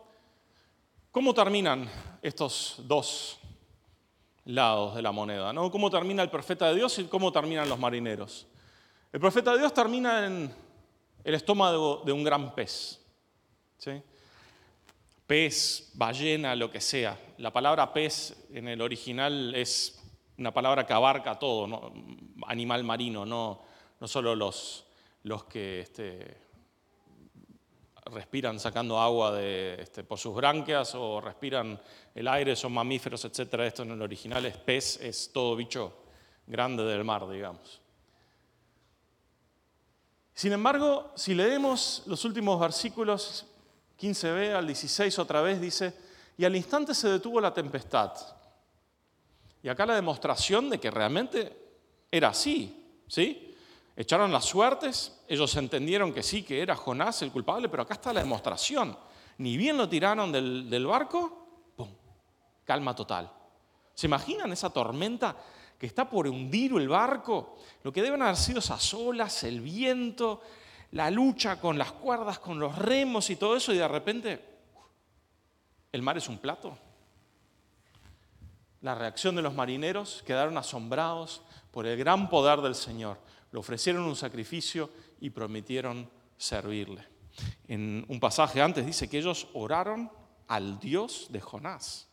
¿Cómo 1.11 1.31
terminan 1.31 1.87
estos 2.23 2.77
dos 2.87 3.37
lados 4.45 4.95
de 4.95 5.03
la 5.03 5.11
moneda? 5.11 5.53
¿no? 5.53 5.69
¿Cómo 5.69 5.91
termina 5.91 6.23
el 6.23 6.31
profeta 6.31 6.69
de 6.69 6.77
Dios 6.77 6.97
y 6.97 7.03
cómo 7.03 7.31
terminan 7.31 7.69
los 7.69 7.77
marineros? 7.77 8.47
El 9.13 9.19
profeta 9.19 9.51
de 9.51 9.59
Dios 9.59 9.75
termina 9.75 10.25
en 10.25 10.51
el 11.23 11.35
estómago 11.35 12.01
de 12.03 12.13
un 12.13 12.23
gran 12.23 12.55
pez. 12.55 12.99
pez, 15.27 15.91
ballena, 15.93 16.55
lo 16.55 16.71
que 16.71 16.81
sea. 16.81 17.15
La 17.37 17.53
palabra 17.53 17.93
pez 17.93 18.47
en 18.51 18.69
el 18.69 18.81
original 18.81 19.53
es 19.53 20.01
una 20.35 20.51
palabra 20.51 20.87
que 20.87 20.93
abarca 20.93 21.37
todo, 21.37 21.93
animal 22.47 22.83
marino, 22.83 23.23
no, 23.23 23.61
no 23.99 24.07
solo 24.07 24.35
los, 24.35 24.88
los 25.23 25.43
que 25.45 25.81
este, 25.81 26.37
respiran 28.05 28.59
sacando 28.59 28.99
agua 28.99 29.33
de, 29.33 29.81
este, 29.81 30.03
por 30.03 30.17
sus 30.17 30.35
branquias 30.35 30.95
o 30.95 31.21
respiran 31.21 31.79
el 32.15 32.27
aire, 32.27 32.55
son 32.55 32.73
mamíferos, 32.73 33.23
etc. 33.25 33.53
Esto 33.61 33.83
en 33.83 33.91
el 33.91 34.01
original 34.01 34.45
es 34.45 34.57
pez, 34.57 34.99
es 35.01 35.31
todo 35.31 35.55
bicho 35.55 35.93
grande 36.47 36.83
del 36.83 37.03
mar, 37.03 37.27
digamos. 37.29 37.81
Sin 40.33 40.53
embargo, 40.53 41.11
si 41.15 41.35
leemos 41.35 42.03
los 42.05 42.23
últimos 42.23 42.59
versículos, 42.59 43.45
15b 43.99 44.53
al 44.53 44.65
16 44.65 45.19
otra 45.19 45.41
vez, 45.41 45.59
dice, 45.59 45.93
y 46.37 46.45
al 46.45 46.55
instante 46.55 46.95
se 46.95 47.09
detuvo 47.09 47.41
la 47.41 47.53
tempestad. 47.53 48.13
Y 49.61 49.67
acá 49.67 49.85
la 49.85 49.95
demostración 49.95 50.69
de 50.69 50.79
que 50.79 50.89
realmente 50.89 51.57
era 52.09 52.29
así, 52.29 53.01
¿sí? 53.07 53.48
Echaron 53.99 54.31
las 54.31 54.45
suertes, 54.45 55.19
ellos 55.27 55.53
entendieron 55.57 56.13
que 56.13 56.23
sí, 56.23 56.43
que 56.43 56.61
era 56.61 56.73
Jonás 56.73 57.21
el 57.21 57.33
culpable, 57.33 57.67
pero 57.67 57.83
acá 57.83 57.95
está 57.95 58.13
la 58.13 58.21
demostración. 58.21 58.97
Ni 59.39 59.57
bien 59.57 59.75
lo 59.75 59.89
tiraron 59.89 60.31
del, 60.31 60.85
barco, 60.85 61.73
¡pum! 61.75 61.89
Calma 62.63 62.95
total. 62.95 63.29
¿Se 63.93 64.07
imaginan 64.07 64.53
esa 64.53 64.69
tormenta 64.69 65.35
que 65.77 65.85
está 65.85 66.09
por 66.09 66.29
hundir 66.29 66.71
el 66.75 66.87
barco? 66.87 67.57
Lo 67.83 67.91
que 67.91 68.01
deben 68.01 68.21
haber 68.21 68.37
sido 68.37 68.59
esas 68.59 68.93
olas, 68.93 69.43
el 69.43 69.59
viento, 69.59 70.39
la 70.91 71.11
lucha 71.11 71.59
con 71.59 71.77
las 71.77 71.91
cuerdas, 71.91 72.39
con 72.39 72.57
los 72.57 72.77
remos 72.77 73.29
y 73.29 73.35
todo 73.35 73.57
eso, 73.57 73.73
y 73.73 73.79
de 73.79 73.87
repente 73.89 74.45
el 75.91 76.01
mar 76.01 76.17
es 76.17 76.29
un 76.29 76.37
plato. 76.37 76.77
La 78.79 78.95
reacción 78.95 79.35
de 79.35 79.41
los 79.41 79.53
marineros 79.53 80.23
quedaron 80.25 80.57
asombrados 80.57 81.41
por 81.71 81.85
el 81.85 81.97
gran 81.97 82.29
poder 82.29 82.61
del 82.61 82.75
Señor 82.75 83.17
le 83.51 83.59
ofrecieron 83.59 84.03
un 84.03 84.15
sacrificio 84.15 84.89
y 85.21 85.29
prometieron 85.29 86.09
servirle. 86.37 87.05
En 87.67 88.05
un 88.07 88.19
pasaje 88.19 88.61
antes 88.61 88.85
dice 88.85 89.09
que 89.09 89.19
ellos 89.19 89.47
oraron 89.53 90.11
al 90.47 90.79
Dios 90.79 91.27
de 91.29 91.41
Jonás. 91.41 92.07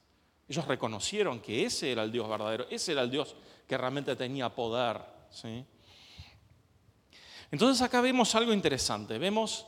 Ellos 0.49 0.67
reconocieron 0.67 1.41
que 1.41 1.65
ese 1.65 1.91
era 1.91 2.03
el 2.03 2.13
Dios 2.13 2.29
verdadero, 2.29 2.67
ese 2.71 2.93
era 2.93 3.03
el 3.03 3.11
Dios 3.11 3.35
que 3.67 3.77
realmente 3.77 4.15
tenía 4.15 4.49
poder. 4.49 5.01
¿sí? 5.31 5.65
Entonces 7.51 7.83
acá 7.83 8.01
vemos 8.01 8.35
algo 8.35 8.53
interesante. 8.53 9.19
Vemos 9.19 9.67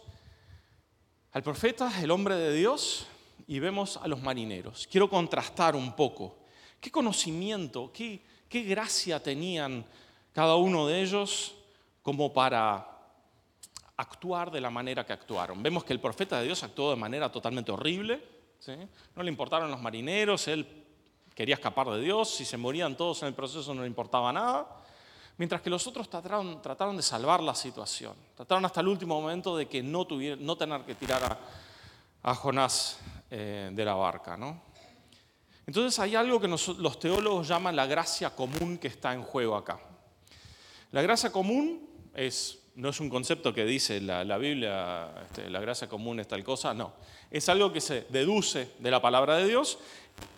al 1.32 1.42
profeta, 1.42 2.00
el 2.00 2.10
hombre 2.10 2.36
de 2.36 2.52
Dios, 2.54 3.06
y 3.46 3.58
vemos 3.58 3.96
a 3.96 4.06
los 4.06 4.22
marineros. 4.22 4.86
Quiero 4.90 5.08
contrastar 5.08 5.74
un 5.74 5.96
poco. 5.96 6.38
¿Qué 6.80 6.90
conocimiento, 6.90 7.90
qué, 7.92 8.22
qué 8.48 8.62
gracia 8.62 9.20
tenían 9.20 9.84
cada 10.32 10.56
uno 10.56 10.86
de 10.86 11.02
ellos 11.02 11.57
como 12.08 12.32
para 12.32 12.88
actuar 13.98 14.50
de 14.50 14.62
la 14.62 14.70
manera 14.70 15.04
que 15.04 15.12
actuaron. 15.12 15.62
Vemos 15.62 15.84
que 15.84 15.92
el 15.92 16.00
profeta 16.00 16.38
de 16.38 16.46
Dios 16.46 16.62
actuó 16.62 16.88
de 16.88 16.96
manera 16.96 17.30
totalmente 17.30 17.70
horrible, 17.70 18.24
no 19.14 19.22
le 19.22 19.28
importaron 19.28 19.70
los 19.70 19.82
marineros, 19.82 20.48
él 20.48 20.86
quería 21.34 21.56
escapar 21.56 21.86
de 21.90 22.00
Dios, 22.00 22.30
si 22.30 22.46
se 22.46 22.56
morían 22.56 22.96
todos 22.96 23.20
en 23.20 23.28
el 23.28 23.34
proceso 23.34 23.74
no 23.74 23.82
le 23.82 23.88
importaba 23.88 24.32
nada, 24.32 24.66
mientras 25.36 25.60
que 25.60 25.68
los 25.68 25.86
otros 25.86 26.08
trataron, 26.08 26.62
trataron 26.62 26.96
de 26.96 27.02
salvar 27.02 27.42
la 27.42 27.54
situación, 27.54 28.14
trataron 28.34 28.64
hasta 28.64 28.80
el 28.80 28.88
último 28.88 29.20
momento 29.20 29.54
de 29.54 29.68
que 29.68 29.82
no, 29.82 30.06
tuvieran, 30.06 30.42
no 30.46 30.56
tener 30.56 30.84
que 30.84 30.94
tirar 30.94 31.38
a, 32.22 32.34
Jonás 32.34 33.00
eh, 33.30 33.68
de 33.70 33.84
la 33.84 33.92
barca. 33.92 34.34
¿no? 34.34 34.62
Entonces 35.66 35.98
hay 35.98 36.16
algo 36.16 36.40
que 36.40 36.48
los 36.48 36.98
teólogos 36.98 37.46
llaman 37.46 37.76
la 37.76 37.84
gracia 37.84 38.30
común 38.30 38.78
que 38.78 38.88
está 38.88 39.12
en 39.12 39.22
juego 39.22 39.54
acá. 39.56 39.78
La 40.90 41.02
gracia 41.02 41.30
común 41.30 41.87
no 42.74 42.88
es 42.90 43.00
un 43.00 43.10
concepto 43.10 43.52
que 43.52 43.64
dice 43.64 44.00
la, 44.00 44.38
Biblia, 44.38 45.12
este, 45.22 45.50
la 45.50 45.60
gracia 45.60 45.88
común 45.88 46.20
es 46.20 46.28
tal 46.28 46.44
cosa, 46.44 46.72
no. 46.72 46.92
Es 47.30 47.48
algo 47.48 47.72
que 47.72 47.80
se 47.80 48.06
deduce 48.08 48.68
de 48.78 48.90
la 48.90 49.02
palabra 49.02 49.36
de 49.36 49.48
Dios 49.48 49.78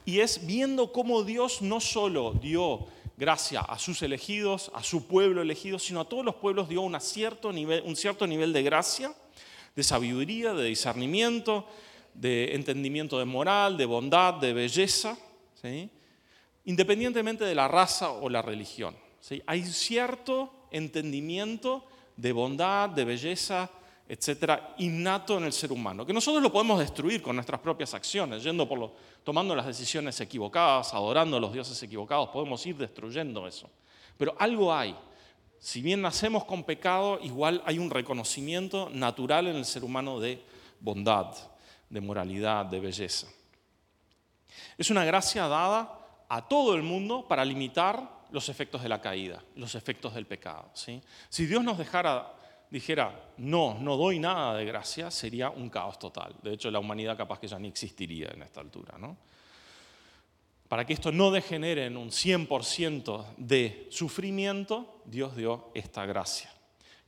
y 0.05 0.21
es 0.21 0.47
viendo 0.47 0.93
cómo 0.93 1.23
Dios 1.23 1.63
no 1.63 1.81
solo 1.81 2.33
dio 2.33 2.87
gracia 3.17 3.61
a 3.61 3.79
sus 3.79 4.01
elegidos, 4.01 4.71
a 4.75 4.83
su 4.83 5.07
pueblo 5.07 5.43
elegido, 5.43 5.79
sino 5.79 6.01
a 6.01 6.09
todos 6.09 6.25
los 6.25 6.37
pueblos 6.37 6.71
dio 6.71 6.81
un 6.81 6.99
cierto 7.01 7.53
nivel, 7.53 7.83
un 7.85 7.95
cierto 7.95 8.27
nivel 8.27 8.55
de 8.55 8.63
gracia, 8.63 9.15
de 9.77 9.83
sabiduría, 9.83 10.55
de 10.55 10.65
discernimiento, 10.65 11.67
de 12.15 12.55
entendimiento 12.55 13.19
de 13.19 13.27
moral, 13.27 13.77
de 13.77 13.85
bondad, 13.85 14.35
de 14.35 14.55
belleza, 14.55 15.19
independientemente 16.65 17.45
de 17.45 17.55
la 17.55 17.69
raza 17.69 18.11
o 18.11 18.31
la 18.31 18.41
religión. 18.41 18.97
¿sí? 19.21 19.43
Hay 19.47 19.65
cierto 19.65 20.60
entendimiento 20.71 21.85
de 22.17 22.33
bondad, 22.33 22.91
de 22.91 23.05
belleza, 23.05 23.71
etcétera, 24.09 24.75
innato 24.79 25.39
en 25.39 25.45
el 25.45 25.53
ser 25.53 25.71
humano, 25.71 26.05
que 26.05 26.13
nosotros 26.13 26.43
lo 26.43 26.51
podemos 26.51 26.81
destruir 26.81 27.23
con 27.23 27.37
nuestras 27.37 27.61
propias 27.61 27.95
acciones, 27.95 28.43
yendo 28.43 28.69
por 28.69 28.79
lo, 28.79 28.93
tomando 29.23 29.55
las 29.55 29.67
decisiones 29.67 30.21
equivocadas, 30.21 30.93
adorando 30.93 31.37
a 31.37 31.41
los 31.41 31.53
dioses 31.53 31.81
equivocados, 31.83 32.29
podemos 32.31 32.65
ir 32.67 32.77
destruyendo 32.77 33.47
eso. 33.47 33.71
Pero 34.17 34.35
algo 34.39 34.75
hay. 34.75 34.97
Si 35.61 35.81
bien 35.81 36.03
nacemos 36.03 36.45
con 36.45 36.65
pecado, 36.65 37.21
igual 37.23 37.63
hay 37.65 37.79
un 37.79 37.89
reconocimiento 37.89 38.91
natural 38.91 39.47
en 39.47 39.57
el 39.57 39.65
ser 39.65 39.85
humano 39.85 40.19
de 40.19 40.43
bondad, 40.81 41.33
de 41.89 42.01
moralidad, 42.01 42.67
de 42.67 42.81
belleza. 42.81 43.29
Es 44.77 44.91
una 44.91 45.05
gracia 45.05 45.47
dada 45.47 46.25
a 46.29 46.49
todo 46.49 46.75
el 46.75 46.83
mundo 46.83 47.29
para 47.29 47.45
limitar 47.45 48.20
los 48.33 48.49
efectos 48.49 48.83
de 48.83 48.89
la 48.89 49.01
caída, 49.01 49.43
los 49.57 49.75
efectos 49.75 50.15
del 50.15 50.27
pecado. 50.27 50.71
¿sí? 50.75 51.01
Si 51.29 51.47
Dios 51.47 51.63
nos 51.63 51.79
dejara, 51.79 52.35
dijera, 52.71 53.33
no, 53.39 53.79
no 53.81 53.97
doy 53.97 54.19
nada 54.19 54.57
de 54.57 54.65
gracia, 54.65 55.11
sería 55.11 55.51
un 55.51 55.69
caos 55.69 55.99
total. 55.99 56.35
De 56.43 56.53
hecho, 56.53 56.71
la 56.71 56.79
humanidad 56.79 57.17
capaz 57.17 57.39
que 57.41 57.49
ya 57.49 57.59
ni 57.59 57.69
existiría 57.69 58.31
en 58.33 58.43
esta 58.43 58.61
altura. 58.61 58.97
¿no? 58.99 59.17
Para 60.69 60.87
que 60.87 60.93
esto 60.93 61.11
no 61.11 61.31
degenere 61.31 61.87
en 61.87 61.97
un 61.97 62.11
100% 62.11 63.35
de 63.37 63.89
sufrimiento, 63.91 65.03
Dios 65.05 65.35
dio 65.35 65.71
esta 65.75 66.07
gracia, 66.07 66.51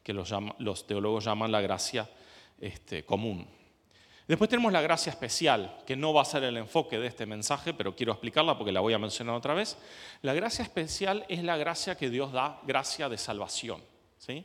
que 0.03 0.13
los, 0.13 0.35
los 0.59 0.87
teólogos 0.87 1.25
llaman 1.25 1.53
la 1.53 1.61
gracia 1.61 2.11
este, 2.61 3.05
común. 3.05 3.47
Después 4.29 4.49
tenemos 4.49 4.73
la 4.73 4.81
gracia 4.81 5.11
especial, 5.11 5.79
que 5.87 5.97
no 5.97 6.13
va 6.13 6.23
a 6.23 6.27
ser 6.27 6.45
el 6.45 6.57
enfoque 6.57 6.99
de 6.99 7.09
este 7.09 7.27
mensaje, 7.27 7.75
pero 7.75 7.97
quiero 7.97 8.13
explicarla 8.13 8.57
porque 8.57 8.73
la 8.73 8.81
voy 8.81 8.95
a 8.95 8.99
mencionar 8.99 9.35
otra 9.35 9.55
vez. 9.55 9.77
La 10.23 10.33
gracia 10.33 10.63
especial 10.63 11.25
es 11.29 11.43
la 11.43 11.57
gracia 11.57 11.97
que 11.97 12.09
Dios 12.09 12.33
da, 12.33 12.61
gracia 12.65 13.09
de 13.09 13.19
salvación. 13.19 13.83
¿sí? 14.19 14.45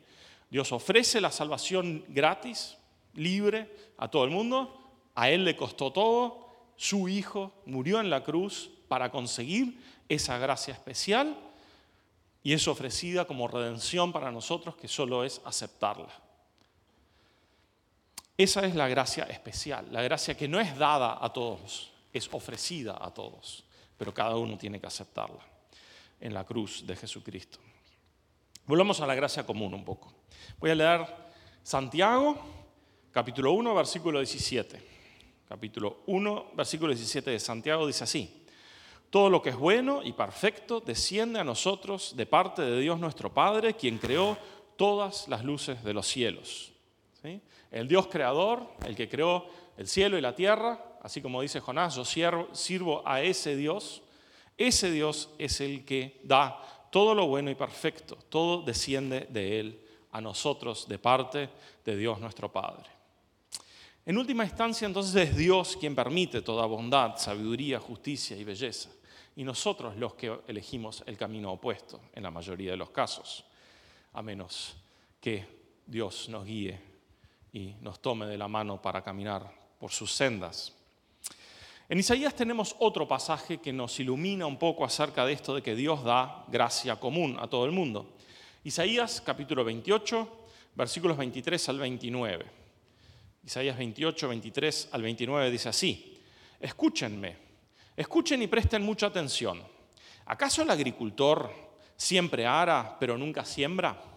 Dios 0.49 0.71
ofrece 0.71 1.21
la 1.21 1.31
salvación 1.31 2.03
gratis, 2.07 2.77
libre, 3.13 3.73
a 3.97 4.09
todo 4.09 4.23
el 4.23 4.31
mundo. 4.31 4.81
A 5.13 5.29
Él 5.29 5.45
le 5.45 5.55
costó 5.55 5.91
todo. 5.91 6.47
Su 6.75 7.07
Hijo 7.07 7.53
murió 7.65 7.99
en 7.99 8.09
la 8.09 8.23
cruz 8.23 8.71
para 8.87 9.11
conseguir 9.11 9.79
esa 10.09 10.37
gracia 10.37 10.73
especial 10.73 11.37
y 12.43 12.53
es 12.53 12.67
ofrecida 12.67 13.25
como 13.25 13.47
redención 13.47 14.11
para 14.11 14.31
nosotros 14.31 14.75
que 14.75 14.87
solo 14.87 15.23
es 15.23 15.41
aceptarla. 15.43 16.26
Esa 18.37 18.65
es 18.67 18.75
la 18.75 18.87
gracia 18.87 19.23
especial, 19.23 19.87
la 19.91 20.03
gracia 20.03 20.37
que 20.37 20.47
no 20.47 20.59
es 20.59 20.77
dada 20.77 21.17
a 21.19 21.33
todos, 21.33 21.91
es 22.13 22.29
ofrecida 22.31 22.95
a 23.01 23.11
todos, 23.11 23.63
pero 23.97 24.13
cada 24.13 24.35
uno 24.35 24.55
tiene 24.59 24.79
que 24.79 24.85
aceptarla 24.85 25.43
en 26.19 26.35
la 26.35 26.43
cruz 26.43 26.85
de 26.85 26.95
Jesucristo. 26.95 27.57
Volvamos 28.67 29.01
a 29.01 29.07
la 29.07 29.15
gracia 29.15 29.43
común 29.43 29.73
un 29.73 29.83
poco. 29.83 30.13
Voy 30.59 30.69
a 30.69 30.75
leer 30.75 31.07
Santiago, 31.63 32.37
capítulo 33.11 33.53
1, 33.53 33.73
versículo 33.73 34.19
17. 34.19 34.97
Capítulo 35.49 36.01
1, 36.05 36.51
versículo 36.53 36.93
17 36.93 37.31
de 37.31 37.39
Santiago 37.39 37.87
dice 37.87 38.03
así. 38.03 38.45
Todo 39.09 39.31
lo 39.31 39.41
que 39.41 39.49
es 39.49 39.55
bueno 39.55 40.03
y 40.03 40.11
perfecto 40.13 40.79
desciende 40.79 41.39
a 41.39 41.43
nosotros 41.43 42.13
de 42.15 42.27
parte 42.27 42.61
de 42.61 42.81
Dios 42.81 42.99
nuestro 42.99 43.33
Padre, 43.33 43.73
quien 43.73 43.97
creó 43.97 44.37
todas 44.75 45.27
las 45.27 45.43
luces 45.43 45.83
de 45.83 45.93
los 45.93 46.05
cielos. 46.05 46.71
¿Sí? 47.23 47.41
El 47.71 47.87
Dios 47.87 48.07
creador, 48.07 48.67
el 48.85 48.95
que 48.95 49.09
creó 49.09 49.45
el 49.77 49.87
cielo 49.87 50.17
y 50.17 50.21
la 50.21 50.35
tierra, 50.35 50.97
así 51.01 51.21
como 51.21 51.41
dice 51.41 51.59
Jonás, 51.59 51.95
yo 51.95 52.05
sirvo 52.53 53.03
a 53.05 53.21
ese 53.21 53.55
Dios, 53.55 54.01
ese 54.57 54.91
Dios 54.91 55.29
es 55.37 55.61
el 55.61 55.85
que 55.85 56.19
da 56.23 56.61
todo 56.91 57.13
lo 57.13 57.27
bueno 57.27 57.51
y 57.51 57.55
perfecto, 57.55 58.17
todo 58.29 58.61
desciende 58.63 59.27
de 59.29 59.59
Él 59.59 59.81
a 60.11 60.21
nosotros 60.21 60.87
de 60.87 60.97
parte 60.97 61.49
de 61.85 61.95
Dios 61.95 62.19
nuestro 62.19 62.51
Padre. 62.51 62.89
En 64.05 64.17
última 64.17 64.45
instancia, 64.45 64.85
entonces 64.85 65.29
es 65.29 65.35
Dios 65.35 65.77
quien 65.77 65.93
permite 65.93 66.41
toda 66.41 66.65
bondad, 66.65 67.17
sabiduría, 67.17 67.79
justicia 67.79 68.37
y 68.37 68.43
belleza, 68.43 68.89
y 69.35 69.43
nosotros 69.43 69.95
los 69.97 70.15
que 70.15 70.39
elegimos 70.47 71.03
el 71.05 71.17
camino 71.17 71.51
opuesto 71.51 71.99
en 72.13 72.23
la 72.23 72.31
mayoría 72.31 72.71
de 72.71 72.77
los 72.77 72.89
casos, 72.89 73.43
a 74.13 74.21
menos 74.21 74.75
que 75.19 75.45
Dios 75.85 76.29
nos 76.29 76.45
guíe 76.45 76.96
y 77.53 77.75
nos 77.81 78.01
tome 78.01 78.25
de 78.25 78.37
la 78.37 78.47
mano 78.47 78.81
para 78.81 79.03
caminar 79.03 79.51
por 79.79 79.91
sus 79.91 80.11
sendas. 80.11 80.73
En 81.89 81.99
Isaías 81.99 82.35
tenemos 82.35 82.75
otro 82.79 83.07
pasaje 83.07 83.59
que 83.59 83.71
nos 83.71 83.97
ilumina 83.99 84.45
un 84.45 84.57
poco 84.57 84.83
acerca 84.83 85.25
de 85.25 85.33
esto 85.33 85.55
de 85.55 85.61
que 85.61 85.75
Dios 85.75 86.03
da 86.03 86.43
gracia 86.49 86.97
común 86.97 87.37
a 87.39 87.47
todo 87.47 87.65
el 87.65 87.71
mundo. 87.71 88.17
Isaías 88.65 89.21
capítulo 89.21 89.63
28, 89.63 90.47
versículos 90.75 91.15
23 91.15 91.69
al 91.69 91.79
29. 91.79 92.45
Isaías 93.45 93.77
28, 93.77 94.27
23 94.27 94.89
al 94.91 95.01
29 95.01 95.49
dice 95.49 95.69
así, 95.69 96.19
escúchenme, 96.59 97.37
escuchen 97.95 98.41
y 98.41 98.47
presten 98.47 98.83
mucha 98.83 99.07
atención. 99.07 99.63
¿Acaso 100.25 100.63
el 100.63 100.69
agricultor 100.69 101.49
siempre 101.95 102.45
ara 102.45 102.97
pero 102.99 103.17
nunca 103.17 103.45
siembra? 103.45 104.16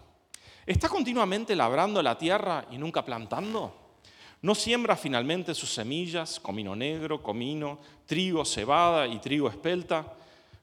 ¿Está 0.65 0.89
continuamente 0.89 1.55
labrando 1.55 2.03
la 2.03 2.17
tierra 2.17 2.65
y 2.69 2.77
nunca 2.77 3.03
plantando? 3.03 3.73
¿No 4.43 4.53
siembra 4.53 4.95
finalmente 4.95 5.55
sus 5.55 5.73
semillas, 5.73 6.39
comino 6.39 6.75
negro, 6.75 7.23
comino, 7.23 7.79
trigo, 8.05 8.45
cebada 8.45 9.07
y 9.07 9.19
trigo 9.19 9.49
espelta, 9.49 10.13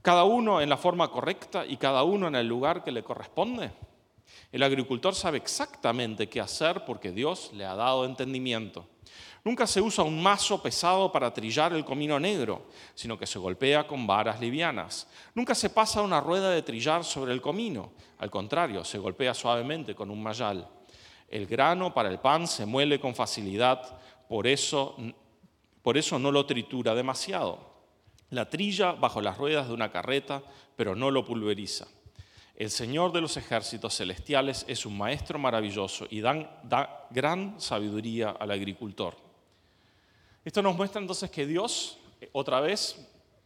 cada 0.00 0.25
uno 0.25 0.61
en 0.61 0.69
la 0.69 0.76
forma 0.76 1.09
correcta 1.09 1.67
y 1.67 1.76
cada 1.76 2.05
uno 2.05 2.28
en 2.28 2.37
el 2.37 2.47
lugar 2.47 2.85
que 2.85 2.93
le 2.93 3.02
corresponde? 3.02 3.73
El 4.52 4.62
agricultor 4.62 5.14
sabe 5.14 5.38
exactamente 5.38 6.28
qué 6.28 6.40
hacer 6.40 6.85
porque 6.85 7.11
Dios 7.11 7.50
le 7.52 7.64
ha 7.64 7.75
dado 7.75 8.05
entendimiento. 8.05 8.87
Nunca 9.49 9.67
se 9.67 9.81
usa 9.81 10.05
un 10.05 10.23
mazo 10.23 10.62
pesado 10.62 11.11
para 11.11 11.33
trillar 11.33 11.73
el 11.73 11.83
comino 11.83 12.21
negro, 12.21 12.67
sino 12.95 13.19
que 13.19 13.26
se 13.26 13.38
golpea 13.38 13.87
con 13.87 14.07
varas 14.07 14.38
livianas. 14.43 15.09
Nunca 15.35 15.55
se 15.55 15.71
pasa 15.71 16.02
una 16.02 16.21
rueda 16.21 16.50
de 16.50 16.61
trillar 16.61 17.02
sobre 17.02 17.33
el 17.33 17.40
comino, 17.40 17.93
al 18.19 18.31
contrario, 18.31 18.85
se 18.85 18.99
golpea 18.99 19.33
suavemente 19.33 19.95
con 19.95 20.11
un 20.11 20.23
mayal. 20.23 20.69
El 21.26 21.47
grano 21.47 21.95
para 21.95 22.11
el 22.11 22.19
pan 22.19 22.47
se 22.47 22.67
muele 22.67 23.00
con 23.00 23.14
facilidad, 23.14 23.99
por 24.28 24.47
eso, 24.47 24.97
por 25.81 25.97
eso 25.97 26.19
no 26.19 26.31
lo 26.31 26.45
tritura 26.45 26.95
demasiado. 26.95 27.59
La 28.28 28.50
trilla 28.50 28.93
bajo 28.93 29.23
las 29.23 29.38
ruedas 29.38 29.67
de 29.67 29.73
una 29.73 29.90
carreta, 29.90 30.43
pero 30.76 30.95
no 30.95 31.11
lo 31.11 31.25
pulveriza. 31.25 31.87
El 32.55 32.69
Señor 32.69 33.12
de 33.12 33.23
los 33.23 33.38
ejércitos 33.38 33.97
celestiales 33.97 34.67
es 34.69 34.85
un 34.85 34.99
maestro 34.99 35.38
maravilloso 35.38 36.07
y 36.11 36.21
da 36.21 37.07
gran 37.09 37.59
sabiduría 37.59 38.37
al 38.38 38.50
agricultor. 38.50 39.27
Esto 40.49 40.62
nos 40.62 40.76
muestra 40.76 40.99
entonces 40.99 41.31
que 41.31 41.45
Dios, 41.45 41.99
otra 42.33 42.62
vez, 42.62 42.97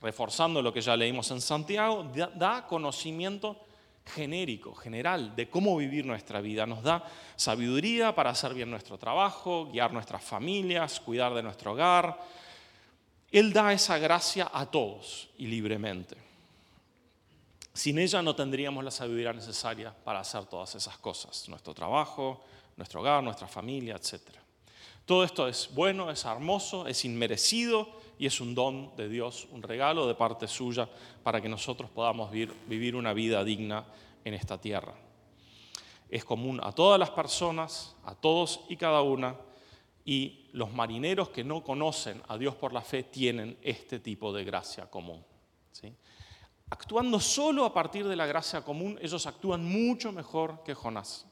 reforzando 0.01 0.63
lo 0.63 0.73
que 0.73 0.81
ya 0.81 0.97
leímos 0.97 1.33
en 1.33 1.41
Santiago, 1.41 2.09
da 2.37 2.65
conocimiento 2.65 3.59
genérico, 4.07 4.73
general, 4.77 5.35
de 5.35 5.51
cómo 5.51 5.77
vivir 5.77 6.07
nuestra 6.07 6.41
vida. 6.41 6.65
Nos 6.65 6.85
da 6.85 7.03
sabiduría 7.35 8.15
para 8.15 8.31
hacer 8.31 8.55
bien 8.55 8.71
nuestro 8.71 8.99
trabajo, 8.99 9.69
guiar 9.73 9.93
nuestras 9.93 10.23
familias, 10.23 11.01
cuidar 11.01 11.35
de 11.35 11.43
nuestro 11.43 11.73
hogar. 11.73 12.21
Él 13.33 13.53
da 13.53 13.73
esa 13.73 13.99
gracia 13.99 14.49
a 14.55 14.67
todos 14.67 15.29
y 15.39 15.49
libremente. 15.49 16.15
Sin 17.75 17.99
ella 17.99 18.23
no 18.23 18.37
tendríamos 18.37 18.85
la 18.85 18.93
sabiduría 18.93 19.33
necesaria 19.33 19.93
para 19.93 20.21
hacer 20.21 20.47
todas 20.47 20.77
esas 20.77 20.97
cosas, 20.99 21.49
nuestro 21.49 21.75
trabajo, 21.75 22.45
nuestro 22.77 23.01
hogar, 23.01 23.25
nuestra 23.25 23.49
familia, 23.49 23.97
etc. 23.97 24.42
Todo 25.05 25.25
esto 25.25 25.49
es 25.49 25.71
bueno, 25.75 26.11
es 26.11 26.25
hermoso, 26.25 26.87
es 26.87 27.05
inmerecido 27.05 27.89
y 28.19 28.27
es 28.27 28.41
un 28.41 28.55
don 28.55 28.95
de 28.97 29.09
Dios, 29.09 29.49
un 29.51 29.63
regalo 29.63 30.07
de 30.07 30.15
parte 30.15 30.47
suya 30.47 30.89
para 31.23 31.41
que 31.41 31.49
nosotros 31.49 31.91
podamos 31.91 32.31
vivir 32.31 32.95
una 32.95 33.13
vida 33.13 33.43
digna 33.43 33.85
en 34.25 34.35
esta 34.35 34.61
tierra. 34.61 34.95
Es 36.09 36.25
común 36.25 36.61
a 36.63 36.73
todas 36.73 37.01
las 37.01 37.11
personas, 37.11 37.97
a 38.05 38.15
todos 38.15 38.61
y 38.69 38.77
cada 38.77 39.03
una, 39.03 39.37
y 40.05 40.49
los 40.53 40.73
marineros 40.73 41.31
que 41.31 41.43
no 41.43 41.65
conocen 41.65 42.23
a 42.29 42.39
Dios 42.39 42.55
por 42.55 42.73
la 42.73 42.83
fe 42.83 43.05
tienen 43.05 43.59
este 43.63 43.99
tipo 43.99 44.33
de 44.33 44.45
gracia 44.45 44.89
común. 44.89 45.25
Actuando 46.71 47.21
solo 47.21 47.65
a 47.65 47.75
partir 47.75 48.07
de 48.07 48.17
la 48.17 48.27
gracia 48.27 48.63
común, 48.63 48.99
ellos 49.03 49.27
actúan 49.27 49.65
mucho 49.65 50.13
mejor 50.13 50.63
que 50.63 50.75
Jonás 50.75 51.27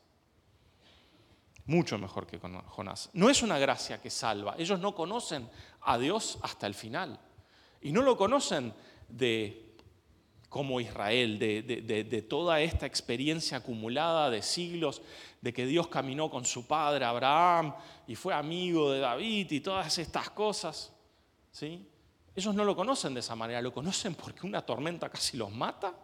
mucho 1.70 1.98
mejor 1.98 2.26
que 2.26 2.40
con 2.40 2.60
Jonás. 2.62 3.10
No 3.12 3.30
es 3.30 3.42
una 3.42 3.58
gracia 3.58 4.02
que 4.02 4.10
salva. 4.10 4.56
Ellos 4.58 4.80
no 4.80 4.94
conocen 4.94 5.48
a 5.82 5.96
Dios 5.98 6.38
hasta 6.42 6.66
el 6.66 6.74
final. 6.74 7.18
Y 7.80 7.92
no 7.92 8.02
lo 8.02 8.16
conocen 8.16 8.74
de 9.08 9.66
como 10.48 10.80
Israel, 10.80 11.38
de, 11.38 12.26
toda 12.28 12.60
esta 12.60 12.84
experiencia 12.84 13.58
acumulada 13.58 14.30
de 14.30 14.42
siglos, 14.42 15.00
de 15.40 15.52
que 15.52 15.64
Dios 15.64 15.86
caminó 15.86 16.28
con 16.28 16.44
su 16.44 16.66
padre 16.66 17.04
Abraham 17.04 17.72
y 18.08 18.16
fue 18.16 18.34
amigo 18.34 18.90
de 18.90 18.98
David 18.98 19.52
y 19.52 19.60
todas 19.60 19.96
estas 19.98 20.28
cosas. 20.30 20.92
¿sí? 21.52 21.86
Ellos 22.34 22.52
no 22.52 22.64
lo 22.64 22.74
conocen 22.74 23.14
de 23.14 23.20
esa 23.20 23.36
manera, 23.36 23.62
lo 23.62 23.72
conocen 23.72 24.16
porque 24.16 24.44
una 24.44 24.62
tormenta 24.62 25.08
casi 25.08 25.36
los 25.36 25.52
mata 25.52 25.94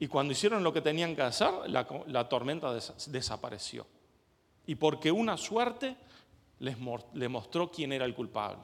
y 0.00 0.08
cuando 0.08 0.32
hicieron 0.32 0.64
lo 0.64 0.72
que 0.72 0.80
tenían 0.80 1.14
que 1.14 1.22
hacer, 1.22 1.52
la 1.68 2.28
tormenta 2.28 2.74
desapareció 2.74 3.86
y 4.70 4.76
porque 4.76 5.10
una 5.10 5.36
suerte 5.36 5.96
les 6.60 6.76
le 7.14 7.28
mostró 7.28 7.72
quién 7.72 7.90
era 7.90 8.04
el 8.04 8.14
culpable. 8.14 8.62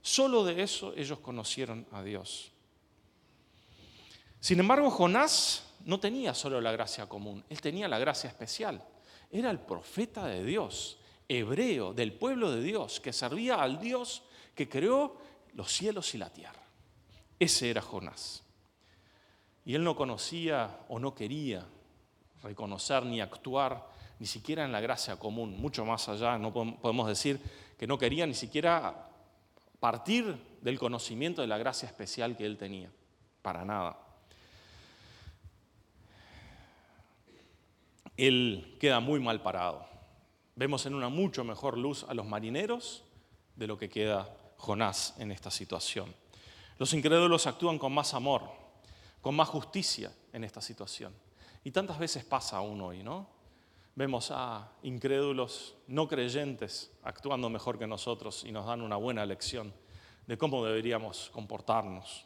Solo 0.00 0.44
de 0.44 0.62
eso 0.62 0.94
ellos 0.96 1.18
conocieron 1.18 1.84
a 1.90 2.00
Dios. 2.00 2.52
Sin 4.38 4.60
embargo, 4.60 4.88
Jonás 4.88 5.64
no 5.84 5.98
tenía 5.98 6.32
solo 6.32 6.60
la 6.60 6.70
gracia 6.70 7.08
común, 7.08 7.44
él 7.48 7.60
tenía 7.60 7.88
la 7.88 7.98
gracia 7.98 8.30
especial. 8.30 8.84
Era 9.32 9.50
el 9.50 9.58
profeta 9.58 10.26
de 10.26 10.44
Dios, 10.44 10.98
hebreo, 11.28 11.92
del 11.92 12.12
pueblo 12.12 12.52
de 12.52 12.62
Dios, 12.62 13.00
que 13.00 13.12
servía 13.12 13.60
al 13.60 13.80
Dios 13.80 14.22
que 14.54 14.68
creó 14.68 15.16
los 15.54 15.72
cielos 15.72 16.14
y 16.14 16.18
la 16.18 16.30
tierra. 16.30 16.62
Ese 17.40 17.68
era 17.68 17.82
Jonás. 17.82 18.44
Y 19.64 19.74
él 19.74 19.82
no 19.82 19.96
conocía 19.96 20.84
o 20.88 21.00
no 21.00 21.16
quería 21.16 21.66
reconocer 22.44 23.04
ni 23.04 23.20
actuar 23.20 23.90
ni 24.22 24.28
siquiera 24.28 24.64
en 24.64 24.70
la 24.70 24.80
gracia 24.80 25.18
común, 25.18 25.60
mucho 25.60 25.84
más 25.84 26.08
allá, 26.08 26.38
no 26.38 26.52
podemos 26.52 27.08
decir 27.08 27.40
que 27.76 27.88
no 27.88 27.98
quería 27.98 28.24
ni 28.24 28.34
siquiera 28.34 29.08
partir 29.80 30.36
del 30.60 30.78
conocimiento 30.78 31.42
de 31.42 31.48
la 31.48 31.58
gracia 31.58 31.88
especial 31.88 32.36
que 32.36 32.46
él 32.46 32.56
tenía, 32.56 32.88
para 33.42 33.64
nada. 33.64 33.98
Él 38.16 38.76
queda 38.78 39.00
muy 39.00 39.18
mal 39.18 39.42
parado. 39.42 39.84
Vemos 40.54 40.86
en 40.86 40.94
una 40.94 41.08
mucho 41.08 41.42
mejor 41.42 41.76
luz 41.76 42.06
a 42.08 42.14
los 42.14 42.24
marineros 42.24 43.02
de 43.56 43.66
lo 43.66 43.76
que 43.76 43.88
queda 43.88 44.32
Jonás 44.56 45.16
en 45.18 45.32
esta 45.32 45.50
situación. 45.50 46.14
Los 46.78 46.94
incrédulos 46.94 47.48
actúan 47.48 47.76
con 47.76 47.92
más 47.92 48.14
amor, 48.14 48.42
con 49.20 49.34
más 49.34 49.48
justicia 49.48 50.12
en 50.32 50.44
esta 50.44 50.60
situación. 50.60 51.12
Y 51.64 51.72
tantas 51.72 51.98
veces 51.98 52.24
pasa 52.24 52.58
aún 52.58 52.80
hoy, 52.82 53.02
¿no? 53.02 53.31
Vemos 53.94 54.30
a 54.30 54.72
incrédulos 54.82 55.74
no 55.86 56.08
creyentes 56.08 56.90
actuando 57.02 57.50
mejor 57.50 57.78
que 57.78 57.86
nosotros 57.86 58.42
y 58.42 58.50
nos 58.50 58.64
dan 58.64 58.80
una 58.80 58.96
buena 58.96 59.26
lección 59.26 59.74
de 60.26 60.38
cómo 60.38 60.64
deberíamos 60.64 61.28
comportarnos. 61.30 62.24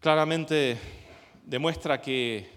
Claramente 0.00 0.78
demuestra 1.44 2.00
que 2.00 2.50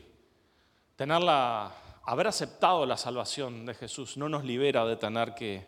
tener 0.96 1.22
haber 1.28 2.28
aceptado 2.28 2.86
la 2.86 2.96
salvación 2.96 3.66
de 3.66 3.74
Jesús 3.74 4.16
no 4.16 4.30
nos 4.30 4.46
libera 4.46 4.86
de 4.86 4.96
tener 4.96 5.36
que 5.36 5.68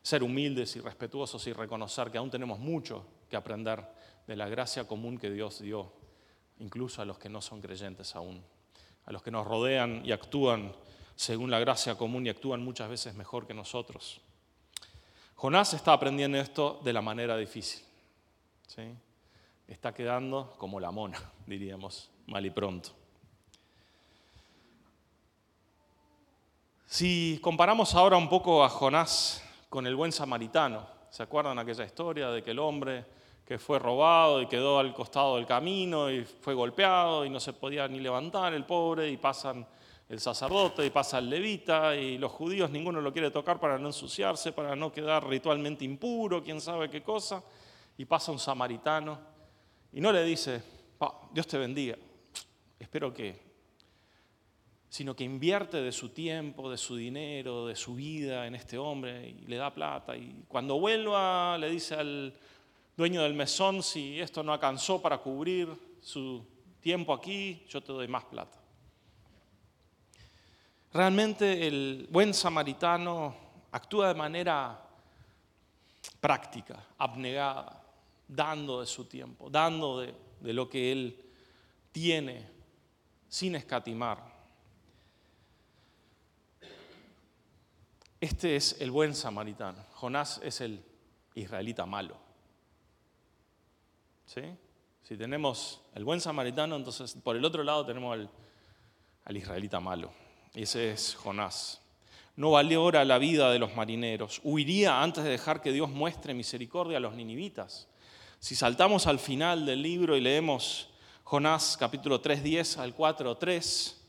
ser 0.00 0.22
humildes 0.22 0.76
y 0.76 0.80
respetuosos 0.80 1.44
y 1.48 1.52
reconocer 1.52 2.12
que 2.12 2.18
aún 2.18 2.30
tenemos 2.30 2.60
mucho 2.60 3.04
que 3.28 3.36
aprender 3.36 3.84
de 4.28 4.36
la 4.36 4.48
gracia 4.48 4.86
común 4.86 5.18
que 5.18 5.30
Dios 5.30 5.60
dio, 5.60 5.92
incluso 6.60 7.02
a 7.02 7.04
los 7.04 7.18
que 7.18 7.28
no 7.28 7.40
son 7.40 7.60
creyentes 7.60 8.14
aún 8.14 8.44
a 9.08 9.12
los 9.12 9.22
que 9.22 9.30
nos 9.30 9.46
rodean 9.46 10.02
y 10.04 10.12
actúan 10.12 10.70
según 11.16 11.50
la 11.50 11.58
gracia 11.58 11.96
común 11.96 12.26
y 12.26 12.28
actúan 12.28 12.62
muchas 12.62 12.90
veces 12.90 13.14
mejor 13.14 13.46
que 13.46 13.54
nosotros. 13.54 14.20
Jonás 15.34 15.72
está 15.72 15.94
aprendiendo 15.94 16.36
esto 16.36 16.78
de 16.84 16.92
la 16.92 17.00
manera 17.00 17.34
difícil. 17.38 17.82
¿sí? 18.66 18.82
Está 19.66 19.94
quedando 19.94 20.54
como 20.58 20.78
la 20.78 20.90
mona, 20.90 21.18
diríamos, 21.46 22.10
mal 22.26 22.44
y 22.44 22.50
pronto. 22.50 22.90
Si 26.86 27.40
comparamos 27.42 27.94
ahora 27.94 28.18
un 28.18 28.28
poco 28.28 28.62
a 28.62 28.68
Jonás 28.68 29.42
con 29.70 29.86
el 29.86 29.96
buen 29.96 30.12
samaritano, 30.12 30.86
¿se 31.08 31.22
acuerdan 31.22 31.58
aquella 31.58 31.84
historia 31.84 32.28
de 32.28 32.42
que 32.42 32.50
el 32.50 32.58
hombre 32.58 33.06
que 33.48 33.58
fue 33.58 33.78
robado 33.78 34.42
y 34.42 34.46
quedó 34.46 34.78
al 34.78 34.92
costado 34.92 35.36
del 35.36 35.46
camino 35.46 36.10
y 36.10 36.22
fue 36.22 36.52
golpeado 36.52 37.24
y 37.24 37.30
no 37.30 37.40
se 37.40 37.54
podía 37.54 37.88
ni 37.88 37.98
levantar 37.98 38.52
el 38.52 38.66
pobre 38.66 39.10
y 39.10 39.16
pasan 39.16 39.66
el 40.06 40.20
sacerdote 40.20 40.84
y 40.84 40.90
pasa 40.90 41.16
el 41.16 41.30
levita 41.30 41.96
y 41.96 42.18
los 42.18 42.30
judíos 42.30 42.68
ninguno 42.68 43.00
lo 43.00 43.10
quiere 43.10 43.30
tocar 43.30 43.58
para 43.58 43.78
no 43.78 43.86
ensuciarse, 43.86 44.52
para 44.52 44.76
no 44.76 44.92
quedar 44.92 45.26
ritualmente 45.26 45.86
impuro, 45.86 46.44
quién 46.44 46.60
sabe 46.60 46.90
qué 46.90 47.02
cosa, 47.02 47.42
y 47.96 48.04
pasa 48.04 48.32
un 48.32 48.38
samaritano 48.38 49.18
y 49.94 50.02
no 50.02 50.12
le 50.12 50.24
dice, 50.24 50.62
Dios 51.32 51.46
te 51.46 51.56
bendiga, 51.56 51.96
espero 52.78 53.14
que, 53.14 53.40
sino 54.90 55.16
que 55.16 55.24
invierte 55.24 55.80
de 55.80 55.92
su 55.92 56.10
tiempo, 56.10 56.70
de 56.70 56.76
su 56.76 56.96
dinero, 56.96 57.66
de 57.66 57.76
su 57.76 57.94
vida 57.94 58.46
en 58.46 58.56
este 58.56 58.76
hombre 58.76 59.26
y 59.26 59.46
le 59.46 59.56
da 59.56 59.72
plata 59.72 60.18
y 60.18 60.44
cuando 60.48 60.78
vuelva 60.78 61.56
le 61.56 61.70
dice 61.70 61.94
al 61.94 62.34
dueño 62.98 63.22
del 63.22 63.32
mesón, 63.32 63.80
si 63.84 64.20
esto 64.20 64.42
no 64.42 64.52
alcanzó 64.52 65.00
para 65.00 65.18
cubrir 65.18 65.68
su 66.02 66.44
tiempo 66.80 67.14
aquí, 67.14 67.64
yo 67.68 67.80
te 67.80 67.92
doy 67.92 68.08
más 68.08 68.24
plata. 68.24 68.58
Realmente 70.92 71.68
el 71.68 72.08
buen 72.10 72.34
samaritano 72.34 73.36
actúa 73.70 74.08
de 74.08 74.14
manera 74.14 74.84
práctica, 76.20 76.84
abnegada, 76.98 77.84
dando 78.26 78.80
de 78.80 78.86
su 78.88 79.04
tiempo, 79.04 79.48
dando 79.48 80.00
de, 80.00 80.12
de 80.40 80.52
lo 80.52 80.68
que 80.68 80.90
él 80.90 81.24
tiene 81.92 82.48
sin 83.28 83.54
escatimar. 83.54 84.18
Este 88.20 88.56
es 88.56 88.80
el 88.80 88.90
buen 88.90 89.14
samaritano. 89.14 89.84
Jonás 89.94 90.40
es 90.42 90.60
el 90.60 90.84
israelita 91.36 91.86
malo. 91.86 92.27
Si 95.02 95.16
tenemos 95.16 95.80
el 95.94 96.04
buen 96.04 96.20
samaritano, 96.20 96.76
entonces 96.76 97.16
por 97.24 97.34
el 97.34 97.44
otro 97.46 97.64
lado 97.64 97.86
tenemos 97.86 98.12
al, 98.12 98.30
al 99.24 99.36
israelita 99.36 99.80
malo. 99.80 100.10
Ese 100.52 100.90
es 100.90 101.14
Jonás. 101.14 101.80
No 102.36 102.50
valora 102.50 103.06
la 103.06 103.16
vida 103.16 103.50
de 103.50 103.58
los 103.58 103.74
marineros. 103.74 104.42
Huiría 104.44 105.02
antes 105.02 105.24
de 105.24 105.30
dejar 105.30 105.62
que 105.62 105.72
Dios 105.72 105.88
muestre 105.88 106.34
misericordia 106.34 106.98
a 106.98 107.00
los 107.00 107.14
ninivitas. 107.14 107.88
Si 108.38 108.54
saltamos 108.54 109.06
al 109.06 109.18
final 109.18 109.64
del 109.64 109.80
libro 109.80 110.14
y 110.14 110.20
leemos 110.20 110.90
Jonás 111.24 111.78
capítulo 111.78 112.20
3, 112.20 112.42
10 112.42 112.78
al 112.78 112.94
4, 112.94 113.34
3, 113.34 114.04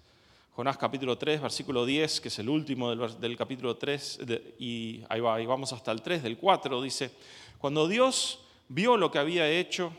Jonás 0.51 0.77
capítulo 0.77 1.17
3, 1.17 1.41
versículo 1.41 1.85
10, 1.85 2.19
que 2.19 2.27
es 2.27 2.39
el 2.39 2.49
último 2.49 2.93
del, 2.93 3.37
capítulo 3.37 3.77
3, 3.77 4.19
y 4.59 5.01
ahí, 5.07 5.21
ahí 5.25 5.45
vamos 5.45 5.71
hasta 5.71 5.93
el 5.93 6.01
3 6.01 6.23
del 6.23 6.37
4, 6.37 6.81
dice, 6.81 7.11
cuando 7.57 7.87
Dios 7.87 8.41
vio 8.67 8.97
lo 8.97 9.09
que 9.11 9.19
había 9.19 9.49
hecho 9.49 9.93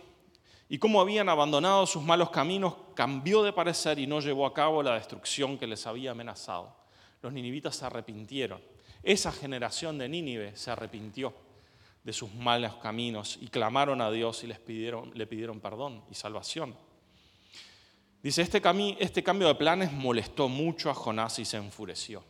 y 0.72 0.78
cómo 0.78 1.00
habían 1.00 1.28
abandonado 1.28 1.84
sus 1.84 2.00
malos 2.00 2.30
caminos, 2.30 2.74
cambió 2.94 3.42
de 3.42 3.52
parecer 3.52 3.98
y 3.98 4.06
no 4.06 4.20
llevó 4.20 4.46
a 4.46 4.54
cabo 4.54 4.84
la 4.84 4.94
destrucción 4.94 5.58
que 5.58 5.66
les 5.66 5.84
había 5.84 6.12
amenazado. 6.12 6.72
Los 7.20 7.32
ninivitas 7.32 7.74
se 7.74 7.86
arrepintieron. 7.86 8.62
Esa 9.02 9.32
generación 9.32 9.98
de 9.98 10.08
Nínive 10.08 10.56
se 10.56 10.70
arrepintió 10.70 11.34
de 12.04 12.12
sus 12.12 12.32
malos 12.32 12.76
caminos 12.76 13.36
y 13.40 13.48
clamaron 13.48 14.00
a 14.00 14.12
Dios 14.12 14.44
y 14.44 14.46
les 14.46 14.60
pidieron, 14.60 15.10
le 15.12 15.26
pidieron 15.26 15.58
perdón 15.58 16.04
y 16.08 16.14
salvación. 16.14 16.76
Dice, 18.22 18.42
este, 18.42 18.62
este 19.00 19.24
cambio 19.24 19.48
de 19.48 19.56
planes 19.56 19.90
molestó 19.92 20.48
mucho 20.48 20.88
a 20.88 20.94
Jonás 20.94 21.40
y 21.40 21.44
se 21.44 21.56
enfureció. 21.56 22.22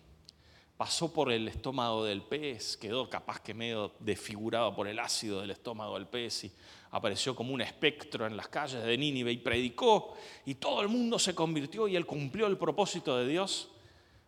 Pasó 0.78 1.12
por 1.12 1.30
el 1.30 1.46
estómago 1.46 2.04
del 2.04 2.22
pez, 2.22 2.78
quedó 2.78 3.10
capaz 3.10 3.40
que 3.40 3.52
medio 3.52 3.92
desfigurado 3.98 4.74
por 4.74 4.88
el 4.88 4.98
ácido 4.98 5.42
del 5.42 5.50
estómago 5.50 5.92
del 5.98 6.06
pez 6.06 6.44
y 6.44 6.52
apareció 6.92 7.34
como 7.36 7.54
un 7.54 7.60
espectro 7.60 8.26
en 8.26 8.36
las 8.36 8.48
calles 8.48 8.82
de 8.82 8.98
Nínive 8.98 9.32
y 9.32 9.38
predicó 9.38 10.14
y 10.44 10.56
todo 10.56 10.80
el 10.80 10.88
mundo 10.88 11.18
se 11.18 11.34
convirtió 11.34 11.86
y 11.86 11.96
él 11.96 12.06
cumplió 12.06 12.46
el 12.46 12.58
propósito 12.58 13.16
de 13.16 13.26
Dios, 13.26 13.70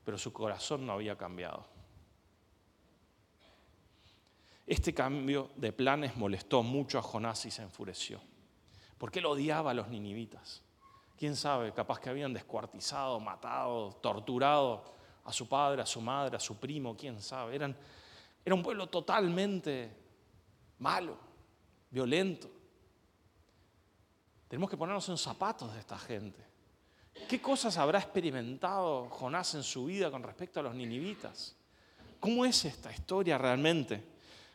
pero 0.04 0.18
su 0.18 0.32
corazón 0.32 0.86
no 0.86 0.92
había 0.92 1.16
cambiado. 1.16 1.66
Este 4.66 4.94
cambio 4.94 5.50
de 5.56 5.72
planes 5.72 6.16
molestó 6.16 6.62
mucho 6.62 6.98
a 6.98 7.02
Jonás 7.02 7.44
y 7.46 7.50
se 7.50 7.62
enfureció, 7.62 8.20
porque 8.96 9.18
él 9.18 9.26
odiaba 9.26 9.72
a 9.72 9.74
los 9.74 9.88
ninivitas. 9.88 10.62
¿Quién 11.18 11.36
sabe? 11.36 11.72
Capaz 11.72 12.00
que 12.00 12.10
habían 12.10 12.32
descuartizado, 12.32 13.20
matado, 13.20 13.92
torturado 14.00 14.84
a 15.24 15.32
su 15.32 15.48
padre, 15.48 15.82
a 15.82 15.86
su 15.86 16.00
madre, 16.00 16.36
a 16.36 16.40
su 16.40 16.56
primo, 16.58 16.96
quién 16.96 17.20
sabe. 17.20 17.54
Eran, 17.54 17.76
era 18.44 18.54
un 18.54 18.62
pueblo 18.62 18.88
totalmente 18.88 19.94
malo, 20.78 21.16
violento. 21.92 22.50
Tenemos 24.48 24.68
que 24.68 24.76
ponernos 24.76 25.08
en 25.08 25.16
zapatos 25.16 25.72
de 25.72 25.80
esta 25.80 25.98
gente. 25.98 26.42
¿Qué 27.28 27.40
cosas 27.40 27.76
habrá 27.76 27.98
experimentado 27.98 29.08
Jonás 29.10 29.54
en 29.54 29.62
su 29.62 29.84
vida 29.84 30.10
con 30.10 30.22
respecto 30.22 30.60
a 30.60 30.62
los 30.62 30.74
ninivitas? 30.74 31.54
¿Cómo 32.18 32.44
es 32.44 32.64
esta 32.64 32.92
historia 32.92 33.38
realmente? 33.38 34.02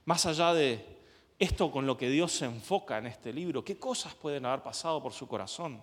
Más 0.06 0.26
allá 0.26 0.54
de 0.54 0.98
esto 1.40 1.72
con 1.72 1.86
lo 1.86 1.98
que 1.98 2.10
Dios 2.10 2.32
se 2.32 2.46
enfoca 2.46 2.98
en 2.98 3.08
este 3.08 3.32
libro, 3.32 3.64
¿qué 3.64 3.78
cosas 3.78 4.16
pueden 4.16 4.46
haber 4.46 4.64
pasado 4.64 5.02
por 5.02 5.14
su 5.14 5.28
corazón? 5.28 5.82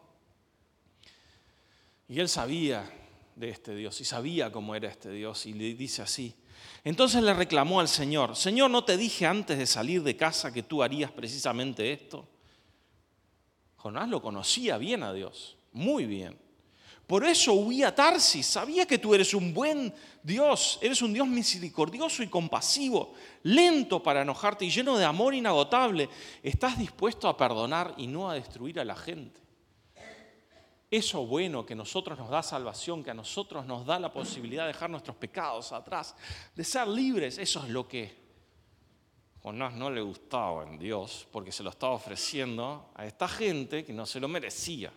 Y 2.08 2.20
él 2.20 2.28
sabía 2.28 2.90
de 3.36 3.50
este 3.50 3.74
Dios 3.74 4.00
y 4.00 4.04
sabía 4.04 4.52
cómo 4.52 4.74
era 4.74 4.88
este 4.88 5.10
Dios 5.10 5.46
y 5.46 5.54
le 5.54 5.74
dice 5.74 6.02
así. 6.02 6.34
Entonces 6.84 7.22
le 7.22 7.32
reclamó 7.32 7.80
al 7.80 7.88
Señor, 7.88 8.36
Señor, 8.36 8.70
¿no 8.70 8.84
te 8.84 8.96
dije 8.96 9.26
antes 9.26 9.58
de 9.58 9.66
salir 9.66 10.02
de 10.02 10.16
casa 10.16 10.52
que 10.52 10.62
tú 10.62 10.82
harías 10.82 11.10
precisamente 11.10 11.92
esto? 11.92 12.28
Jonás 13.76 14.08
lo 14.08 14.20
conocía 14.22 14.78
bien 14.78 15.02
a 15.02 15.12
Dios, 15.12 15.56
muy 15.72 16.06
bien. 16.06 16.38
Por 17.06 17.24
eso 17.24 17.52
huía 17.52 17.88
a 17.88 17.94
Tarsis. 17.94 18.46
Sabía 18.46 18.86
que 18.86 18.98
tú 18.98 19.14
eres 19.14 19.34
un 19.34 19.52
buen 19.52 19.92
Dios, 20.22 20.78
eres 20.80 21.02
un 21.02 21.12
Dios 21.12 21.28
misericordioso 21.28 22.22
y 22.22 22.28
compasivo, 22.28 23.12
lento 23.42 24.02
para 24.02 24.22
enojarte 24.22 24.64
y 24.64 24.70
lleno 24.70 24.96
de 24.96 25.04
amor 25.04 25.34
inagotable. 25.34 26.08
Estás 26.42 26.78
dispuesto 26.78 27.28
a 27.28 27.36
perdonar 27.36 27.94
y 27.98 28.06
no 28.06 28.30
a 28.30 28.34
destruir 28.34 28.80
a 28.80 28.84
la 28.84 28.96
gente. 28.96 29.43
Eso 30.96 31.26
bueno 31.26 31.66
que 31.66 31.72
a 31.72 31.76
nosotros 31.76 32.16
nos 32.16 32.30
da 32.30 32.40
salvación, 32.40 33.02
que 33.02 33.10
a 33.10 33.14
nosotros 33.14 33.66
nos 33.66 33.84
da 33.84 33.98
la 33.98 34.12
posibilidad 34.12 34.62
de 34.62 34.74
dejar 34.74 34.88
nuestros 34.88 35.16
pecados 35.16 35.72
atrás, 35.72 36.14
de 36.54 36.62
ser 36.62 36.86
libres, 36.86 37.36
eso 37.38 37.64
es 37.64 37.70
lo 37.70 37.88
que 37.88 38.14
Jonás 39.42 39.74
no 39.74 39.90
le 39.90 40.00
gustaba 40.00 40.62
en 40.62 40.78
Dios, 40.78 41.26
porque 41.32 41.50
se 41.50 41.64
lo 41.64 41.70
estaba 41.70 41.94
ofreciendo 41.94 42.92
a 42.94 43.04
esta 43.06 43.26
gente 43.26 43.84
que 43.84 43.92
no 43.92 44.06
se 44.06 44.20
lo 44.20 44.28
merecía. 44.28 44.92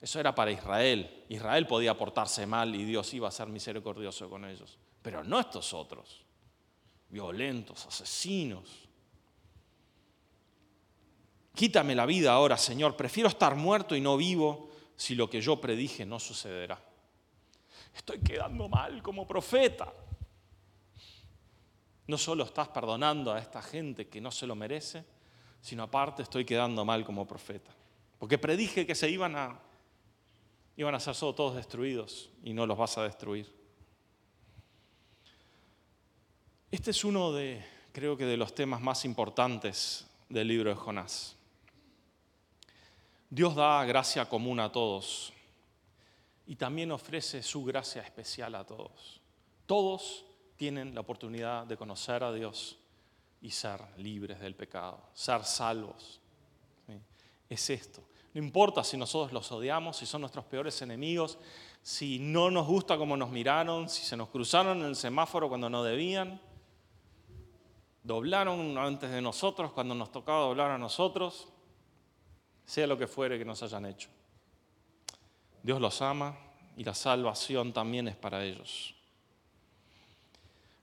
Eso 0.00 0.18
era 0.18 0.34
para 0.34 0.50
Israel. 0.50 1.24
Israel 1.28 1.64
podía 1.68 1.96
portarse 1.96 2.44
mal 2.44 2.74
y 2.74 2.82
Dios 2.84 3.14
iba 3.14 3.28
a 3.28 3.30
ser 3.30 3.46
misericordioso 3.46 4.28
con 4.28 4.44
ellos. 4.44 4.76
Pero 5.02 5.22
no 5.22 5.38
estos 5.38 5.72
otros, 5.72 6.20
violentos, 7.08 7.86
asesinos. 7.86 8.81
Quítame 11.54 11.94
la 11.94 12.06
vida 12.06 12.32
ahora, 12.32 12.56
Señor. 12.56 12.96
Prefiero 12.96 13.28
estar 13.28 13.54
muerto 13.54 13.94
y 13.94 14.00
no 14.00 14.16
vivo 14.16 14.70
si 14.96 15.14
lo 15.14 15.28
que 15.28 15.40
yo 15.40 15.60
predije 15.60 16.06
no 16.06 16.18
sucederá. 16.18 16.78
Estoy 17.94 18.20
quedando 18.20 18.68
mal 18.68 19.02
como 19.02 19.26
profeta. 19.26 19.92
No 22.06 22.18
solo 22.18 22.44
estás 22.44 22.68
perdonando 22.68 23.32
a 23.32 23.38
esta 23.38 23.62
gente 23.62 24.08
que 24.08 24.20
no 24.20 24.30
se 24.30 24.46
lo 24.46 24.54
merece, 24.54 25.04
sino 25.60 25.82
aparte 25.82 26.22
estoy 26.22 26.44
quedando 26.44 26.84
mal 26.84 27.04
como 27.04 27.26
profeta. 27.26 27.70
Porque 28.18 28.38
predije 28.38 28.86
que 28.86 28.94
se 28.94 29.08
iban 29.10 29.36
a 29.36 29.60
iban 30.76 30.94
a 30.94 31.00
ser 31.00 31.14
todos 31.16 31.54
destruidos 31.54 32.30
y 32.42 32.52
no 32.52 32.66
los 32.66 32.78
vas 32.78 32.96
a 32.98 33.04
destruir. 33.04 33.52
Este 36.70 36.90
es 36.90 37.04
uno 37.04 37.32
de, 37.32 37.62
creo 37.92 38.16
que 38.16 38.24
de 38.24 38.36
los 38.36 38.54
temas 38.54 38.80
más 38.80 39.04
importantes 39.04 40.06
del 40.28 40.48
libro 40.48 40.70
de 40.70 40.76
Jonás. 40.76 41.36
Dios 43.34 43.54
da 43.54 43.82
gracia 43.86 44.28
común 44.28 44.60
a 44.60 44.70
todos 44.70 45.32
y 46.46 46.54
también 46.54 46.92
ofrece 46.92 47.42
su 47.42 47.64
gracia 47.64 48.02
especial 48.02 48.54
a 48.54 48.62
todos. 48.62 49.22
Todos 49.64 50.26
tienen 50.58 50.94
la 50.94 51.00
oportunidad 51.00 51.64
de 51.64 51.78
conocer 51.78 52.22
a 52.24 52.30
Dios 52.30 52.76
y 53.40 53.48
ser 53.48 53.80
libres 53.96 54.38
del 54.38 54.54
pecado, 54.54 55.00
ser 55.14 55.44
salvos. 55.44 56.20
Es 57.48 57.70
esto. 57.70 58.02
No 58.34 58.42
importa 58.42 58.84
si 58.84 58.98
nosotros 58.98 59.32
los 59.32 59.50
odiamos, 59.50 59.96
si 59.96 60.04
son 60.04 60.20
nuestros 60.20 60.44
peores 60.44 60.82
enemigos, 60.82 61.38
si 61.80 62.18
no 62.18 62.50
nos 62.50 62.66
gusta 62.66 62.98
cómo 62.98 63.16
nos 63.16 63.30
miraron, 63.30 63.88
si 63.88 64.02
se 64.04 64.14
nos 64.14 64.28
cruzaron 64.28 64.82
en 64.82 64.88
el 64.88 64.96
semáforo 64.96 65.48
cuando 65.48 65.70
no 65.70 65.82
debían, 65.82 66.38
doblaron 68.02 68.76
antes 68.76 69.10
de 69.10 69.22
nosotros 69.22 69.72
cuando 69.72 69.94
nos 69.94 70.12
tocaba 70.12 70.40
doblar 70.40 70.70
a 70.70 70.76
nosotros, 70.76 71.48
sea 72.64 72.86
lo 72.86 72.98
que 72.98 73.06
fuere 73.06 73.38
que 73.38 73.44
nos 73.44 73.62
hayan 73.62 73.86
hecho. 73.86 74.08
Dios 75.62 75.80
los 75.80 76.02
ama 76.02 76.36
y 76.76 76.84
la 76.84 76.94
salvación 76.94 77.72
también 77.72 78.08
es 78.08 78.16
para 78.16 78.44
ellos. 78.44 78.94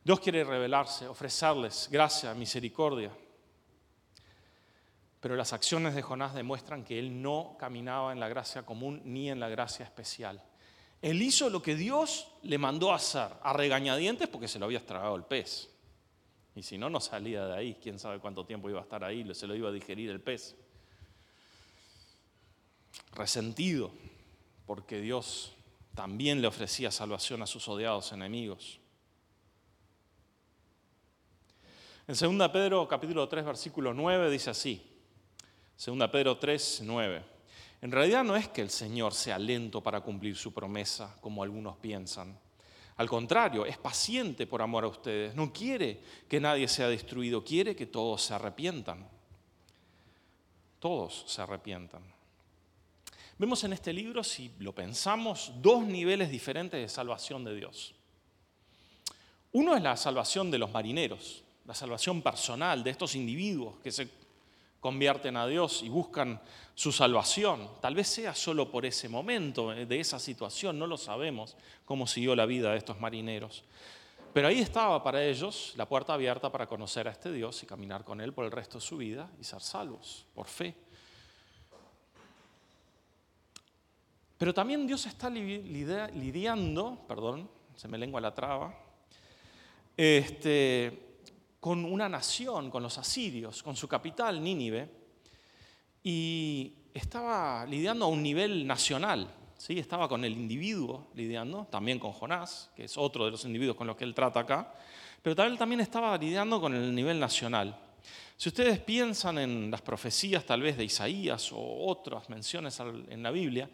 Dios 0.03 0.19
quiere 0.19 0.43
revelarse, 0.43 1.07
ofrecerles 1.07 1.89
gracia, 1.91 2.33
misericordia. 2.33 3.11
Pero 5.19 5.35
las 5.35 5.51
acciones 5.51 5.93
de 5.95 6.01
Jonás 6.01 6.33
demuestran 6.33 6.85
que 6.85 6.97
él 6.97 7.21
no 7.21 7.57
caminaba 7.59 8.13
en 8.13 8.19
la 8.19 8.29
gracia 8.29 8.65
común 8.65 9.01
ni 9.03 9.29
en 9.29 9.39
la 9.39 9.49
gracia 9.49 9.83
especial. 9.83 10.41
Él 11.01 11.21
hizo 11.21 11.49
lo 11.49 11.61
que 11.61 11.75
Dios 11.75 12.27
le 12.43 12.57
mandó 12.57 12.91
a 12.91 12.95
hacer, 12.95 13.29
a 13.41 13.53
regañadientes 13.53 14.27
porque 14.27 14.47
se 14.47 14.59
lo 14.59 14.65
había 14.65 14.79
estragado 14.79 15.15
el 15.15 15.23
pez. 15.23 15.69
Y 16.55 16.63
si 16.63 16.77
no, 16.77 16.89
no 16.89 16.99
salía 16.99 17.45
de 17.45 17.57
ahí. 17.57 17.77
Quién 17.81 17.99
sabe 17.99 18.19
cuánto 18.19 18.45
tiempo 18.45 18.69
iba 18.69 18.79
a 18.79 18.83
estar 18.83 19.03
ahí, 19.03 19.33
se 19.33 19.47
lo 19.47 19.55
iba 19.55 19.69
a 19.69 19.71
digerir 19.71 20.09
el 20.09 20.21
pez. 20.21 20.55
Resentido 23.13 23.91
porque 24.65 25.01
Dios 25.01 25.53
también 25.95 26.41
le 26.41 26.47
ofrecía 26.47 26.91
salvación 26.91 27.41
a 27.41 27.47
sus 27.47 27.67
odiados 27.67 28.11
enemigos. 28.11 28.79
En 32.07 32.37
2 32.37 32.49
Pedro 32.49 32.87
capítulo 32.87 33.27
3 33.27 33.45
versículo 33.45 33.93
9 33.93 34.31
dice 34.31 34.49
así. 34.49 34.81
2 35.85 36.09
Pedro 36.09 36.37
3, 36.37 36.81
9. 36.83 37.23
En 37.81 37.91
realidad 37.91 38.23
no 38.23 38.35
es 38.35 38.47
que 38.49 38.61
el 38.61 38.69
Señor 38.69 39.13
sea 39.13 39.39
lento 39.39 39.81
para 39.81 40.01
cumplir 40.01 40.35
su 40.35 40.53
promesa, 40.53 41.15
como 41.21 41.43
algunos 41.43 41.77
piensan. 41.77 42.37
Al 42.97 43.07
contrario, 43.07 43.65
es 43.65 43.77
paciente 43.77 44.45
por 44.45 44.61
amor 44.61 44.83
a 44.83 44.87
ustedes. 44.87 45.33
No 45.33 45.53
quiere 45.53 46.01
que 46.27 46.41
nadie 46.41 46.67
sea 46.67 46.89
destruido, 46.89 47.45
quiere 47.45 47.75
que 47.75 47.85
todos 47.85 48.21
se 48.21 48.33
arrepientan. 48.33 49.07
Todos 50.79 51.23
se 51.27 51.41
arrepientan. 51.41 52.03
Vemos 53.39 53.63
en 53.63 53.71
este 53.71 53.93
libro, 53.93 54.21
si 54.21 54.51
lo 54.59 54.75
pensamos, 54.75 55.53
dos 55.61 55.85
niveles 55.85 56.29
diferentes 56.29 56.77
de 56.77 56.89
salvación 56.89 57.45
de 57.45 57.55
Dios. 57.55 57.95
Uno 59.53 59.77
es 59.77 59.81
la 59.81 59.95
salvación 59.95 60.51
de 60.51 60.57
los 60.57 60.69
marineros, 60.69 61.41
la 61.65 61.73
salvación 61.73 62.21
personal 62.21 62.83
de 62.83 62.89
estos 62.89 63.15
individuos 63.15 63.77
que 63.81 63.93
se 63.93 64.09
convierten 64.81 65.37
a 65.37 65.47
Dios 65.47 65.83
y 65.83 65.87
buscan 65.87 66.41
su 66.75 66.91
salvación. 66.91 67.65
Tal 67.79 67.95
vez 67.95 68.09
sea 68.09 68.35
solo 68.35 68.69
por 68.69 68.85
ese 68.85 69.07
momento, 69.07 69.69
de 69.69 69.99
esa 70.01 70.19
situación, 70.19 70.77
no 70.77 70.85
lo 70.85 70.97
sabemos 70.97 71.55
cómo 71.85 72.07
siguió 72.07 72.35
la 72.35 72.45
vida 72.45 72.71
de 72.71 72.77
estos 72.77 72.99
marineros. 72.99 73.63
Pero 74.33 74.49
ahí 74.49 74.59
estaba 74.59 75.01
para 75.01 75.23
ellos 75.23 75.73
la 75.77 75.87
puerta 75.87 76.13
abierta 76.13 76.51
para 76.51 76.67
conocer 76.67 77.07
a 77.07 77.11
este 77.11 77.31
Dios 77.31 77.63
y 77.63 77.65
caminar 77.65 78.03
con 78.03 78.19
Él 78.19 78.33
por 78.33 78.43
el 78.43 78.51
resto 78.51 78.79
de 78.79 78.85
su 78.85 78.97
vida 78.97 79.31
y 79.39 79.45
ser 79.45 79.61
salvos, 79.61 80.25
por 80.35 80.47
fe. 80.47 80.75
Pero 84.39 84.53
también 84.53 84.87
Dios 84.87 85.05
está 85.05 85.29
lidiando, 85.29 87.03
perdón, 87.09 87.49
se 87.75 87.89
me 87.89 87.97
lengua 87.97 88.21
la 88.21 88.33
traba, 88.33 88.73
este, 89.97 91.17
con 91.59 91.83
una 91.83 92.07
nación, 92.07 92.71
con 92.71 92.81
los 92.81 92.97
asirios, 92.97 93.61
con 93.61 93.75
su 93.75 93.85
capital, 93.89 94.41
Nínive, 94.41 94.89
y 96.01 96.73
estaba 96.93 97.65
lidiando 97.65 98.05
a 98.05 98.07
un 98.07 98.23
nivel 98.23 98.65
nacional. 98.65 99.29
¿sí? 99.57 99.77
Estaba 99.77 100.07
con 100.07 100.23
el 100.23 100.31
individuo 100.31 101.07
lidiando, 101.15 101.67
también 101.69 101.99
con 101.99 102.13
Jonás, 102.13 102.71
que 102.77 102.85
es 102.85 102.97
otro 102.97 103.25
de 103.25 103.31
los 103.31 103.43
individuos 103.43 103.75
con 103.75 103.87
los 103.87 103.97
que 103.97 104.05
él 104.05 104.15
trata 104.15 104.39
acá, 104.39 104.73
pero 105.21 105.35
también, 105.35 105.81
estaba 105.81 106.17
lidiando 106.17 106.61
con 106.61 106.73
el 106.73 106.95
nivel 106.95 107.19
nacional. 107.19 107.77
Si 108.37 108.47
ustedes 108.47 108.79
piensan 108.79 109.37
en 109.37 109.69
las 109.69 109.81
profecías 109.81 110.45
tal 110.45 110.61
vez 110.61 110.77
de 110.77 110.85
Isaías 110.85 111.51
o 111.51 111.87
otras 111.87 112.29
menciones 112.29 112.79
en 112.79 113.21
la 113.21 113.31
Biblia, 113.31 113.69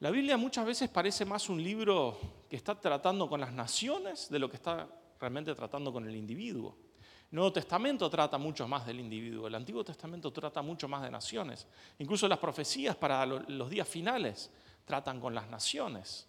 la 0.00 0.10
Biblia 0.10 0.36
muchas 0.36 0.66
veces 0.66 0.90
parece 0.90 1.24
más 1.24 1.48
un 1.48 1.62
libro 1.62 2.18
que 2.50 2.56
está 2.56 2.78
tratando 2.78 3.28
con 3.28 3.40
las 3.40 3.52
naciones 3.52 4.28
de 4.28 4.38
lo 4.38 4.50
que 4.50 4.56
está 4.56 4.86
realmente 5.18 5.54
tratando 5.54 5.92
con 5.92 6.06
el 6.06 6.14
individuo. 6.14 6.76
El 7.30 7.36
Nuevo 7.36 7.52
Testamento 7.52 8.08
trata 8.10 8.36
mucho 8.36 8.68
más 8.68 8.86
del 8.86 9.00
individuo, 9.00 9.46
el 9.46 9.54
Antiguo 9.54 9.82
Testamento 9.82 10.30
trata 10.32 10.62
mucho 10.62 10.86
más 10.86 11.02
de 11.02 11.10
naciones. 11.10 11.66
Incluso 11.98 12.28
las 12.28 12.38
profecías 12.38 12.94
para 12.94 13.24
los 13.24 13.70
días 13.70 13.88
finales 13.88 14.50
tratan 14.84 15.18
con 15.18 15.34
las 15.34 15.48
naciones. 15.48 16.28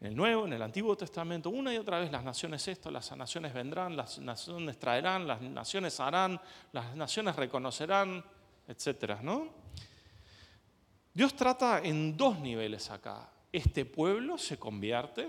En 0.00 0.06
el 0.06 0.16
Nuevo, 0.16 0.46
en 0.46 0.54
el 0.54 0.62
Antiguo 0.62 0.96
Testamento, 0.96 1.50
una 1.50 1.74
y 1.74 1.76
otra 1.76 1.98
vez 1.98 2.10
las 2.10 2.24
naciones 2.24 2.66
esto, 2.68 2.90
las 2.90 3.14
naciones 3.14 3.52
vendrán, 3.52 3.96
las 3.96 4.18
naciones 4.18 4.78
traerán, 4.78 5.26
las 5.26 5.42
naciones 5.42 6.00
harán, 6.00 6.40
las 6.72 6.96
naciones 6.96 7.36
reconocerán, 7.36 8.24
etc. 8.66 9.20
¿no? 9.20 9.59
Dios 11.20 11.34
trata 11.34 11.82
en 11.84 12.16
dos 12.16 12.38
niveles 12.38 12.90
acá. 12.90 13.28
Este 13.52 13.84
pueblo 13.84 14.38
se 14.38 14.58
convierte, 14.58 15.28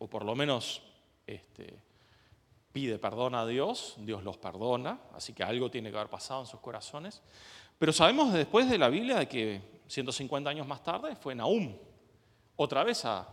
o 0.00 0.10
por 0.10 0.24
lo 0.24 0.34
menos 0.34 0.82
este, 1.24 1.78
pide 2.72 2.98
perdón 2.98 3.36
a 3.36 3.46
Dios, 3.46 3.94
Dios 3.98 4.24
los 4.24 4.36
perdona, 4.36 4.98
así 5.14 5.32
que 5.32 5.44
algo 5.44 5.70
tiene 5.70 5.92
que 5.92 5.96
haber 5.96 6.10
pasado 6.10 6.40
en 6.40 6.48
sus 6.48 6.58
corazones. 6.58 7.22
Pero 7.78 7.92
sabemos 7.92 8.32
después 8.32 8.68
de 8.68 8.76
la 8.78 8.88
Biblia 8.88 9.16
de 9.16 9.28
que 9.28 9.60
150 9.86 10.50
años 10.50 10.66
más 10.66 10.82
tarde 10.82 11.14
fue 11.14 11.36
Nahum, 11.36 11.72
otra 12.56 12.82
vez 12.82 13.04
a 13.04 13.32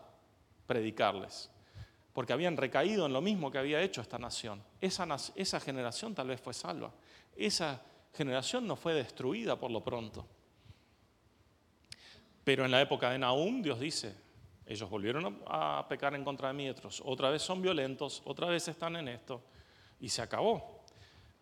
predicarles, 0.67 1.49
porque 2.13 2.34
habían 2.34 2.56
recaído 2.56 3.08
en 3.08 3.13
lo 3.13 3.21
mismo 3.21 3.49
que 3.49 3.58
había 3.58 3.82
hecho 3.82 4.02
esta 4.02 4.19
nación. 4.19 4.62
Esa, 4.80 5.08
esa 5.34 5.60
generación 5.60 6.13
tal 6.13 6.28
vez 6.28 6.39
fue 6.39 6.54
salva, 6.54 6.91
esa 7.36 7.82
generación 8.13 8.67
no 8.67 8.75
fue 8.75 8.93
destruida 8.93 9.56
por 9.56 9.71
lo 9.71 9.84
pronto. 9.84 10.28
Pero 12.43 12.65
en 12.65 12.71
la 12.71 12.82
época 12.82 13.12
de 13.12 13.19
Nahum 13.19 13.62
Dios 13.62 13.80
dice, 13.80 14.15
ellos 14.65 14.89
volvieron 14.89 15.41
a 15.47 15.86
pecar 15.89 16.13
en 16.13 16.23
contra 16.23 16.49
de 16.49 16.54
mí, 16.54 16.71
otra 17.04 17.32
vez 17.32 17.41
son 17.41 17.62
violentos, 17.62 18.21
otra 18.25 18.47
vez 18.47 18.67
están 18.67 18.95
en 18.97 19.08
esto, 19.08 19.41
y 19.99 20.10
se 20.10 20.21
acabó. 20.21 20.84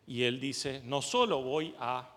Y 0.05 0.23
él 0.23 0.39
dice, 0.39 0.81
no 0.85 1.01
solo 1.01 1.41
voy 1.41 1.75
a 1.77 2.09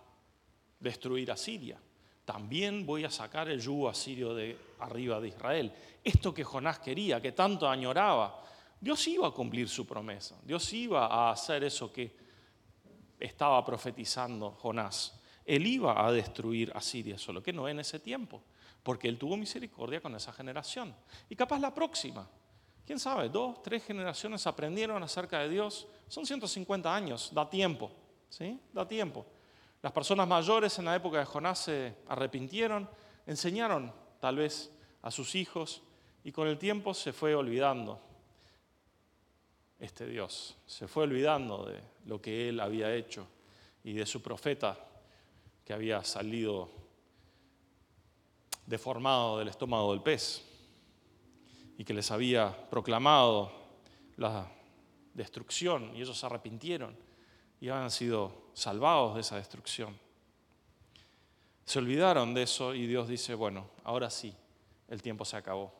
destruir 0.78 1.32
a 1.32 1.36
Siria, 1.36 1.78
también 2.24 2.86
voy 2.86 3.04
a 3.04 3.10
sacar 3.10 3.48
el 3.48 3.60
yugo 3.60 3.88
asirio 3.88 4.34
de 4.34 4.56
arriba 4.78 5.20
de 5.20 5.28
Israel. 5.28 5.72
Esto 6.04 6.32
que 6.32 6.44
Jonás 6.44 6.78
quería, 6.78 7.20
que 7.20 7.32
tanto 7.32 7.68
añoraba, 7.68 8.44
Dios 8.80 9.06
iba 9.08 9.26
a 9.26 9.32
cumplir 9.32 9.68
su 9.68 9.84
promesa, 9.84 10.38
Dios 10.44 10.72
iba 10.72 11.06
a 11.06 11.32
hacer 11.32 11.64
eso 11.64 11.92
que 11.92 12.16
estaba 13.18 13.64
profetizando 13.64 14.52
Jonás. 14.52 15.20
Él 15.44 15.66
iba 15.66 16.06
a 16.06 16.12
destruir 16.12 16.70
a 16.72 16.80
Siria, 16.80 17.18
solo 17.18 17.42
que 17.42 17.52
no 17.52 17.68
en 17.68 17.80
ese 17.80 17.98
tiempo 17.98 18.44
porque 18.82 19.08
Él 19.08 19.18
tuvo 19.18 19.36
misericordia 19.36 20.00
con 20.00 20.14
esa 20.14 20.32
generación. 20.32 20.94
Y 21.28 21.36
capaz 21.36 21.58
la 21.58 21.74
próxima, 21.74 22.28
quién 22.86 22.98
sabe, 22.98 23.28
dos, 23.28 23.62
tres 23.62 23.84
generaciones 23.84 24.46
aprendieron 24.46 25.02
acerca 25.02 25.40
de 25.40 25.48
Dios. 25.48 25.86
Son 26.08 26.24
150 26.24 26.94
años, 26.94 27.30
da 27.34 27.48
tiempo, 27.48 27.90
¿sí? 28.28 28.58
Da 28.72 28.86
tiempo. 28.86 29.26
Las 29.82 29.92
personas 29.92 30.28
mayores 30.28 30.78
en 30.78 30.84
la 30.84 30.96
época 30.96 31.18
de 31.18 31.24
Jonás 31.24 31.58
se 31.60 31.94
arrepintieron, 32.08 32.88
enseñaron 33.26 33.92
tal 34.20 34.36
vez 34.36 34.70
a 35.02 35.10
sus 35.10 35.34
hijos 35.34 35.82
y 36.22 36.32
con 36.32 36.48
el 36.48 36.58
tiempo 36.58 36.92
se 36.92 37.12
fue 37.12 37.34
olvidando 37.34 38.00
este 39.78 40.06
Dios, 40.06 40.58
se 40.66 40.86
fue 40.86 41.04
olvidando 41.04 41.64
de 41.64 41.80
lo 42.04 42.20
que 42.20 42.50
él 42.50 42.60
había 42.60 42.94
hecho 42.94 43.26
y 43.82 43.94
de 43.94 44.04
su 44.04 44.20
profeta 44.20 44.78
que 45.64 45.72
había 45.72 46.04
salido 46.04 46.70
deformado 48.70 49.38
del 49.38 49.48
estómago 49.48 49.90
del 49.90 50.00
pez 50.00 50.42
y 51.76 51.84
que 51.84 51.92
les 51.92 52.10
había 52.10 52.56
proclamado 52.70 53.50
la 54.16 54.48
destrucción 55.12 55.90
y 55.96 56.00
ellos 56.00 56.16
se 56.16 56.24
arrepintieron 56.24 56.96
y 57.60 57.68
habían 57.68 57.90
sido 57.90 58.32
salvados 58.54 59.16
de 59.16 59.22
esa 59.22 59.36
destrucción. 59.36 59.98
Se 61.64 61.80
olvidaron 61.80 62.32
de 62.32 62.44
eso 62.44 62.74
y 62.74 62.86
Dios 62.86 63.08
dice, 63.08 63.34
bueno, 63.34 63.66
ahora 63.82 64.08
sí, 64.08 64.34
el 64.88 65.02
tiempo 65.02 65.24
se 65.24 65.36
acabó. 65.36 65.72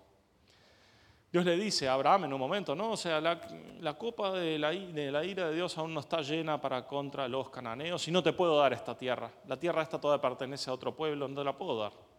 Dios 1.33 1.45
le 1.45 1.57
dice 1.57 1.89
a 1.89 1.95
Abraham 1.95 2.25
en 2.25 2.33
un 2.33 2.41
momento, 2.41 2.75
no, 2.75 2.91
o 2.91 2.97
sea, 2.97 3.21
la, 3.21 3.97
copa 3.97 4.33
de 4.33 4.59
la, 4.59 4.75
ira 4.75 5.49
de 5.49 5.55
Dios 5.55 5.79
aún 5.79 5.95
no 5.95 6.01
está 6.01 6.23
llena 6.23 6.61
para 6.61 6.89
contra 6.89 7.29
los 7.29 7.51
cananeos 7.51 8.09
y 8.09 8.11
no 8.11 8.21
te 8.21 8.33
puedo 8.33 8.59
dar 8.59 8.73
esta 8.73 8.99
tierra. 8.99 9.31
La 9.47 9.57
tierra 9.57 9.83
esta 9.83 10.01
toda 10.01 10.21
pertenece 10.21 10.71
a 10.71 10.73
otro 10.73 10.97
pueblo, 10.97 11.29
no 11.29 11.45
la 11.45 11.57
puedo 11.57 11.79
dar 11.79 12.10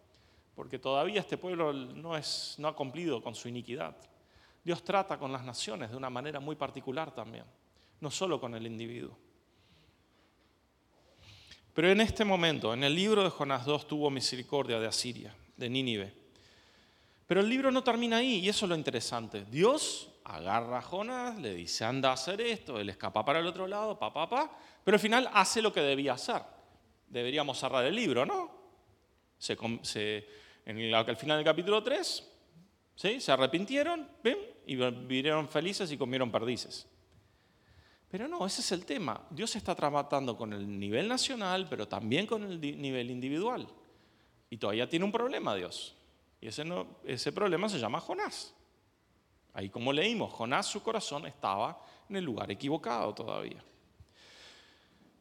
porque 0.56 0.80
todavía 0.80 1.22
este 1.22 1.38
pueblo 1.38 1.74
no, 1.74 2.14
ha 2.14 2.76
cumplido 2.76 3.22
con 3.22 3.36
su 3.36 3.48
iniquidad. 3.48 3.96
Dios 4.64 4.84
trata 4.84 5.18
con 5.18 5.32
las 5.32 5.44
naciones 5.44 5.90
de 5.90 5.98
una 5.98 6.10
manera 6.10 6.40
muy 6.40 6.56
particular 6.56 7.14
también, 7.14 7.46
no 8.00 8.12
solo 8.12 8.40
con 8.40 8.54
el 8.56 8.66
individuo. 8.68 9.18
Pero 11.74 11.90
en 11.90 12.02
este 12.02 12.26
momento, 12.26 12.74
en 12.74 12.84
el 12.84 12.94
libro 12.94 13.24
de 13.24 13.30
Jonás 13.30 13.66
2 13.66 13.88
tuvo 13.88 14.10
misericordia 14.10 14.80
de 14.80 14.88
Asiria, 14.88 15.34
de 15.56 15.70
Nínive. 15.70 16.14
Pero 17.26 17.40
el 17.40 17.50
libro 17.50 17.72
no 17.72 17.82
termina 17.82 18.18
ahí 18.18 18.40
y 18.40 18.50
eso 18.50 18.66
es 18.66 18.70
lo 18.70 18.76
interesante. 18.76 19.46
Dios 19.46 20.12
agarra 20.26 20.80
a 20.80 20.82
Jonás, 20.82 21.40
le 21.40 21.56
dice 21.56 21.86
anda 21.86 22.10
a 22.10 22.14
hacer 22.14 22.42
esto, 22.42 22.80
él 22.80 22.90
escapa 22.90 23.24
para 23.24 23.40
el 23.40 23.48
otro 23.48 23.68
lado, 23.68 23.98
pa, 23.98 24.14
pa, 24.14 24.30
pa, 24.30 24.52
pero 24.84 24.96
al 24.96 25.02
final 25.02 25.30
hace 25.34 25.62
lo 25.62 25.72
que 25.72 25.82
debía 25.82 26.14
hacer. 26.14 26.42
Deberíamos 27.08 27.58
cerrar 27.58 27.86
el 27.86 27.96
libro, 27.96 28.26
¿no? 28.26 28.61
Se, 29.42 29.58
al 30.64 31.18
final 31.18 31.38
del 31.38 31.46
capítulo 31.46 31.82
3, 31.82 32.32
¿sí? 32.96 33.20
se 33.20 33.32
arrepintieron 33.32 34.08
y 34.68 34.76
vivieron 34.76 35.50
felices 35.50 35.92
y 35.92 35.98
comieron 35.98 36.32
perdices. 36.32 36.88
Pero 38.08 38.28
no, 38.28 38.46
ese 38.46 38.62
es 38.62 38.72
el 38.72 38.86
tema. 38.86 39.26
Dios 39.32 39.56
está 39.56 39.74
tratando 39.74 40.38
con 40.38 40.54
el 40.54 40.80
nivel 40.80 41.08
nacional, 41.08 41.68
pero 41.68 41.88
también 41.88 42.28
con 42.28 42.44
el 42.44 42.62
nivel 42.62 43.10
individual. 43.10 43.68
Y 44.50 44.58
todavía 44.58 44.88
tiene 44.88 45.06
un 45.06 45.12
problema 45.12 45.56
Dios. 45.56 45.96
Y 46.40 46.48
ese, 46.48 46.64
no, 46.64 47.00
ese 47.04 47.32
problema 47.32 47.68
se 47.68 47.80
llama 47.80 48.00
Jonás. 48.00 48.54
Ahí 49.54 49.70
como 49.70 49.92
leímos, 49.92 50.32
Jonás 50.34 50.68
su 50.68 50.84
corazón 50.84 51.26
estaba 51.26 51.84
en 52.10 52.18
el 52.18 52.24
lugar 52.24 52.52
equivocado 52.52 53.14
todavía. 53.16 53.64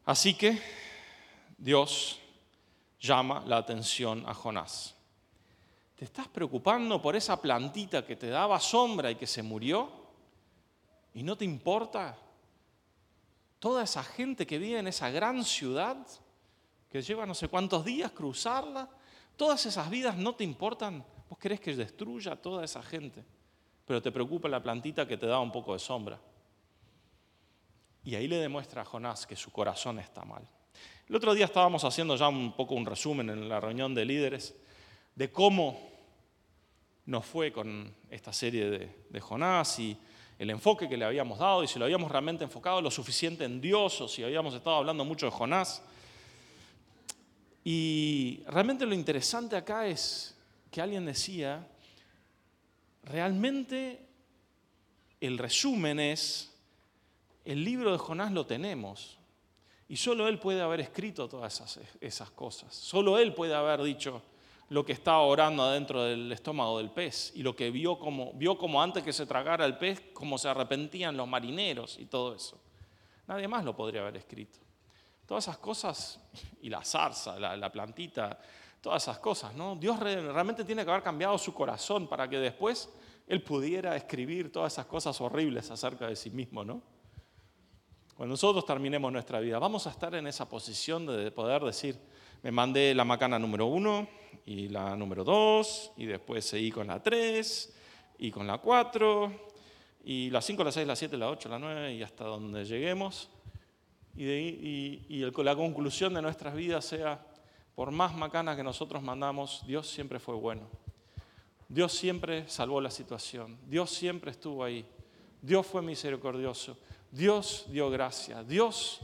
Así 0.05 0.35
que 0.35 0.61
Dios 1.57 2.20
llama 3.01 3.43
la 3.45 3.57
atención 3.57 4.23
a 4.27 4.33
Jonás. 4.33 4.95
¿Te 5.95 6.05
estás 6.05 6.29
preocupando 6.29 7.01
por 7.01 7.15
esa 7.15 7.41
plantita 7.41 8.05
que 8.05 8.15
te 8.15 8.27
daba 8.27 8.59
sombra 8.59 9.11
y 9.11 9.15
que 9.15 9.27
se 9.27 9.43
murió? 9.43 9.91
¿Y 11.13 11.23
no 11.23 11.35
te 11.35 11.43
importa 11.43 12.17
Toda 13.61 13.83
esa 13.83 14.03
gente 14.03 14.47
que 14.47 14.57
vive 14.57 14.79
en 14.79 14.87
esa 14.87 15.11
gran 15.11 15.45
ciudad, 15.45 15.95
que 16.89 17.03
lleva 17.03 17.27
no 17.27 17.35
sé 17.35 17.47
cuántos 17.47 17.85
días 17.85 18.11
cruzarla, 18.11 18.89
todas 19.37 19.67
esas 19.67 19.87
vidas 19.87 20.17
no 20.17 20.33
te 20.33 20.43
importan. 20.43 21.05
Vos 21.29 21.37
querés 21.37 21.59
que 21.59 21.75
destruya 21.75 22.31
a 22.31 22.35
toda 22.41 22.65
esa 22.65 22.81
gente, 22.81 23.23
pero 23.85 24.01
te 24.01 24.11
preocupa 24.11 24.49
la 24.49 24.63
plantita 24.63 25.07
que 25.07 25.15
te 25.15 25.27
da 25.27 25.39
un 25.39 25.51
poco 25.51 25.73
de 25.73 25.79
sombra. 25.79 26.19
Y 28.03 28.15
ahí 28.15 28.27
le 28.27 28.37
demuestra 28.37 28.81
a 28.81 28.85
Jonás 28.85 29.27
que 29.27 29.35
su 29.35 29.51
corazón 29.51 29.99
está 29.99 30.25
mal. 30.25 30.41
El 31.11 31.17
otro 31.17 31.33
día 31.33 31.43
estábamos 31.43 31.83
haciendo 31.83 32.15
ya 32.15 32.29
un 32.29 32.53
poco 32.53 32.73
un 32.73 32.85
resumen 32.85 33.29
en 33.29 33.49
la 33.49 33.59
reunión 33.59 33.93
de 33.93 34.05
líderes 34.05 34.55
de 35.13 35.29
cómo 35.29 35.77
nos 37.05 37.25
fue 37.25 37.51
con 37.51 37.93
esta 38.09 38.31
serie 38.31 38.69
de, 39.09 39.19
Jonás 39.19 39.77
y 39.79 39.97
el 40.39 40.49
enfoque 40.51 40.87
que 40.87 40.95
le 40.95 41.03
habíamos 41.03 41.37
dado 41.37 41.65
y 41.65 41.67
si 41.67 41.77
lo 41.77 41.83
habíamos 41.83 42.09
realmente 42.09 42.45
enfocado 42.45 42.81
lo 42.81 42.89
suficiente 42.89 43.43
en 43.43 43.59
Dios 43.59 43.99
o 43.99 44.07
si 44.07 44.23
habíamos 44.23 44.53
estado 44.53 44.77
hablando 44.77 45.03
mucho 45.03 45.25
de 45.25 45.33
Jonás. 45.33 45.83
Y 47.65 48.41
realmente 48.47 48.85
lo 48.85 48.95
interesante 48.95 49.57
acá 49.57 49.87
es 49.87 50.33
que 50.71 50.79
alguien 50.79 51.05
decía, 51.05 51.67
realmente 53.03 53.99
el 55.19 55.37
resumen 55.37 55.99
es, 55.99 56.53
el 57.43 57.65
libro 57.65 57.91
de 57.91 57.97
Jonás 57.97 58.31
lo 58.31 58.45
tenemos 58.45 59.17
y 59.91 59.97
solo 59.97 60.29
él 60.29 60.39
puede 60.39 60.61
haber 60.61 60.79
escrito 60.79 61.27
todas 61.27 61.77
esas, 61.99 62.31
cosas, 62.31 62.73
solo 62.73 63.17
él 63.17 63.33
puede 63.33 63.53
haber 63.53 63.83
dicho, 63.83 64.21
lo 64.69 64.85
que 64.85 64.93
estaba 64.93 65.19
orando 65.23 65.63
adentro 65.63 66.01
del 66.03 66.31
estómago 66.31 66.77
del 66.77 66.91
pez 66.91 67.33
y 67.35 67.43
lo 67.43 67.57
que 67.57 67.71
vio 67.71 67.99
como, 67.99 68.31
vio 68.35 68.57
como 68.57 68.81
antes 68.81 69.03
que 69.03 69.11
se 69.11 69.25
tragara 69.25 69.65
el 69.65 69.77
pez, 69.77 70.01
cómo 70.13 70.37
se 70.37 70.47
arrepentían 70.47 71.17
los 71.17 71.27
marineros 71.27 71.99
y 71.99 72.05
todo 72.05 72.33
eso. 72.33 72.57
Nadie 73.27 73.49
más 73.49 73.65
lo 73.65 73.75
podría 73.75 73.99
haber 73.99 74.15
escrito. 74.15 74.59
Todas 75.25 75.43
esas 75.43 75.57
cosas, 75.57 76.21
y 76.61 76.69
la 76.69 76.85
zarza, 76.85 77.37
la, 77.37 77.69
plantita, 77.69 78.39
todas 78.79 79.03
esas 79.03 79.19
cosas, 79.19 79.53
¿no? 79.55 79.75
Dios 79.75 79.99
realmente 79.99 80.63
tiene 80.63 80.85
que 80.85 80.91
haber 80.91 81.03
cambiado 81.03 81.37
su 81.37 81.53
corazón 81.53 82.07
para 82.07 82.29
que 82.29 82.37
después 82.37 82.87
Él 83.27 83.43
pudiera 83.43 83.97
escribir 83.97 84.53
todas 84.53 84.71
esas 84.71 84.85
cosas 84.85 85.19
horribles 85.19 85.69
acerca 85.69 86.07
de 86.07 86.15
sí 86.15 86.29
mismo, 86.29 86.63
¿no? 86.63 86.81
Cuando 88.21 88.33
nosotros 88.33 88.63
terminemos 88.67 89.11
nuestra 89.11 89.39
vida, 89.39 89.57
vamos 89.57 89.87
a 89.87 89.89
estar 89.89 90.13
en 90.13 90.27
esa 90.27 90.47
posición 90.47 91.07
de 91.07 91.31
poder 91.31 91.63
decir, 91.63 91.97
me 92.43 92.51
mandé 92.51 92.93
la 92.93 93.03
macana 93.03 93.39
número 93.39 93.65
uno 93.65 94.07
y 94.45 94.67
la 94.67 94.95
número 94.95 95.23
dos, 95.23 95.91
y 95.97 96.05
después 96.05 96.45
seguí 96.45 96.69
con 96.69 96.85
la 96.85 97.01
tres, 97.01 97.73
y 98.19 98.29
con 98.29 98.45
la 98.45 98.59
cuatro, 98.59 99.31
y 100.03 100.29
la 100.29 100.39
cinco, 100.39 100.63
la 100.63 100.71
seis, 100.71 100.85
la 100.85 100.95
siete, 100.95 101.17
la 101.17 101.31
ocho, 101.31 101.49
la 101.49 101.57
nueve, 101.57 101.95
y 101.95 102.03
hasta 102.03 102.25
donde 102.25 102.63
lleguemos. 102.63 103.27
Y, 104.15 104.29
y, 104.29 105.25
la 105.37 105.55
conclusión 105.55 106.13
de 106.13 106.21
nuestras 106.21 106.53
vidas 106.53 106.85
sea, 106.85 107.25
por 107.73 107.89
más 107.89 108.13
macana 108.13 108.55
que 108.55 108.61
nosotros 108.61 109.01
mandamos, 109.01 109.63
Dios 109.65 109.89
siempre 109.89 110.19
fue 110.19 110.35
bueno. 110.35 110.69
Dios 111.67 111.91
siempre 111.91 112.47
salvó 112.47 112.81
la 112.81 112.91
situación. 112.91 113.57
Dios 113.67 113.89
siempre 113.89 114.29
estuvo 114.29 114.63
ahí. 114.63 114.85
Dios 115.41 115.65
fue 115.65 115.81
misericordioso. 115.81 116.77
Dios 117.11 117.65
dio 117.69 117.89
gracia. 117.89 118.43
Dios, 118.43 119.01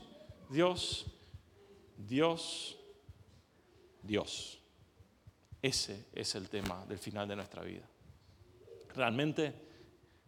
Dios, 0.49 1.05
Dios 1.97 2.77
Dios. 4.07 4.59
Ese 5.61 6.05
es 6.13 6.33
el 6.35 6.49
tema 6.49 6.85
del 6.87 6.97
final 6.97 7.27
de 7.27 7.35
nuestra 7.35 7.61
vida. 7.61 7.83
Realmente 8.95 9.53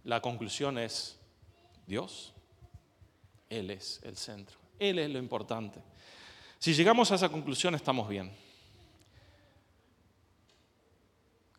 la 0.04 0.22
conclusión 0.22 0.78
es 0.78 1.18
Dios. 1.88 2.34
Él 3.50 3.72
es 3.72 4.02
el 4.04 4.18
centro. 4.18 4.58
Él 4.78 5.00
es 5.00 5.10
lo 5.10 5.18
importante. 5.18 5.80
Si 6.60 6.74
llegamos 6.74 7.12
a 7.12 7.16
esa 7.16 7.30
conclusión 7.30 7.74
estamos 7.74 8.08
bien. 8.10 8.32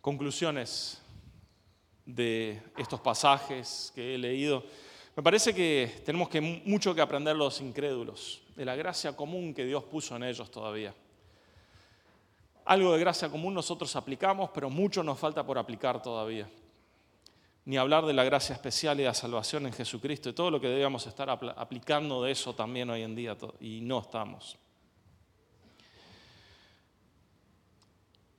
Conclusiones 0.00 1.00
de 2.04 2.62
estos 2.76 3.00
pasajes 3.00 3.92
que 3.94 4.14
he 4.14 4.18
leído. 4.18 4.64
Me 5.16 5.22
parece 5.22 5.54
que 5.54 6.02
tenemos 6.04 6.28
mucho 6.64 6.94
que 6.94 7.00
aprender 7.00 7.36
los 7.36 7.60
incrédulos, 7.60 8.40
de 8.54 8.64
la 8.64 8.76
gracia 8.76 9.16
común 9.16 9.52
que 9.52 9.64
Dios 9.64 9.84
puso 9.84 10.16
en 10.16 10.22
ellos 10.22 10.50
todavía. 10.50 10.94
Algo 12.64 12.92
de 12.92 13.00
gracia 13.00 13.28
común 13.28 13.52
nosotros 13.52 13.94
aplicamos, 13.96 14.50
pero 14.54 14.70
mucho 14.70 15.02
nos 15.02 15.18
falta 15.18 15.44
por 15.44 15.58
aplicar 15.58 16.00
todavía. 16.00 16.48
Ni 17.64 17.76
hablar 17.76 18.06
de 18.06 18.12
la 18.12 18.24
gracia 18.24 18.54
especial 18.54 19.00
y 19.00 19.04
la 19.04 19.14
salvación 19.14 19.66
en 19.66 19.72
Jesucristo 19.72 20.28
y 20.28 20.32
todo 20.32 20.50
lo 20.50 20.60
que 20.60 20.68
debíamos 20.68 21.06
estar 21.06 21.28
aplicando 21.28 22.22
de 22.22 22.32
eso 22.32 22.54
también 22.54 22.88
hoy 22.90 23.02
en 23.02 23.14
día 23.14 23.36
y 23.60 23.80
no 23.80 23.98
estamos. 24.00 24.56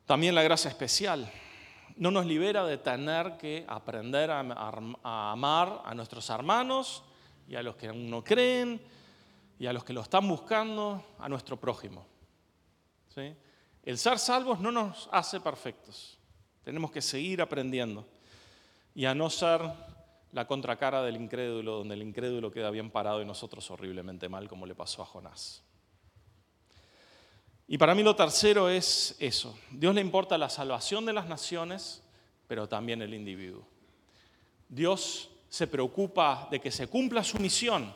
También 0.05 0.33
la 0.33 0.43
gracia 0.43 0.69
especial 0.69 1.31
no 2.01 2.09
nos 2.09 2.25
libera 2.25 2.65
de 2.65 2.79
tener 2.79 3.37
que 3.37 3.63
aprender 3.67 4.31
a, 4.31 4.39
amar 5.03 5.83
a 5.85 5.93
nuestros 5.93 6.27
hermanos 6.31 7.03
y 7.47 7.55
a 7.55 7.61
los 7.61 7.75
que 7.75 7.89
aún 7.89 8.09
no 8.09 8.23
creen 8.23 8.81
y 9.59 9.67
a 9.67 9.73
los 9.73 9.83
que 9.83 9.93
lo 9.93 10.01
están 10.01 10.27
buscando, 10.27 11.05
a 11.19 11.29
nuestro 11.29 11.57
prójimo. 11.57 12.03
¿Sí? 13.13 13.35
El 13.83 13.99
ser 13.99 14.17
salvos 14.17 14.59
no 14.59 14.71
nos 14.71 15.09
hace 15.11 15.39
perfectos. 15.41 16.17
Tenemos 16.63 16.89
que 16.89 17.03
seguir 17.03 17.39
aprendiendo 17.39 18.07
y 18.95 19.05
a 19.05 19.13
no 19.13 19.29
ser 19.29 19.61
la 20.31 20.47
contracara 20.47 21.03
del 21.03 21.17
incrédulo, 21.17 21.77
donde 21.77 21.93
el 21.93 22.01
incrédulo 22.01 22.49
queda 22.49 22.71
bien 22.71 22.89
parado 22.89 23.21
y 23.21 23.25
nosotros 23.25 23.69
horriblemente 23.69 24.27
mal, 24.27 24.49
como 24.49 24.65
le 24.65 24.73
pasó 24.73 25.03
a 25.03 25.05
Jonás. 25.05 25.61
Y 27.71 27.77
para 27.77 27.95
mí 27.95 28.03
lo 28.03 28.17
tercero 28.17 28.67
es 28.67 29.15
eso. 29.17 29.57
Dios 29.69 29.95
le 29.95 30.01
importa 30.01 30.37
la 30.37 30.49
salvación 30.49 31.05
de 31.05 31.13
las 31.13 31.29
naciones, 31.29 32.03
pero 32.45 32.67
también 32.67 33.01
el 33.01 33.13
individuo. 33.13 33.65
Dios 34.67 35.29
se 35.47 35.67
preocupa 35.67 36.49
de 36.51 36.59
que 36.59 36.69
se 36.69 36.87
cumpla 36.87 37.23
su 37.23 37.39
misión. 37.39 37.93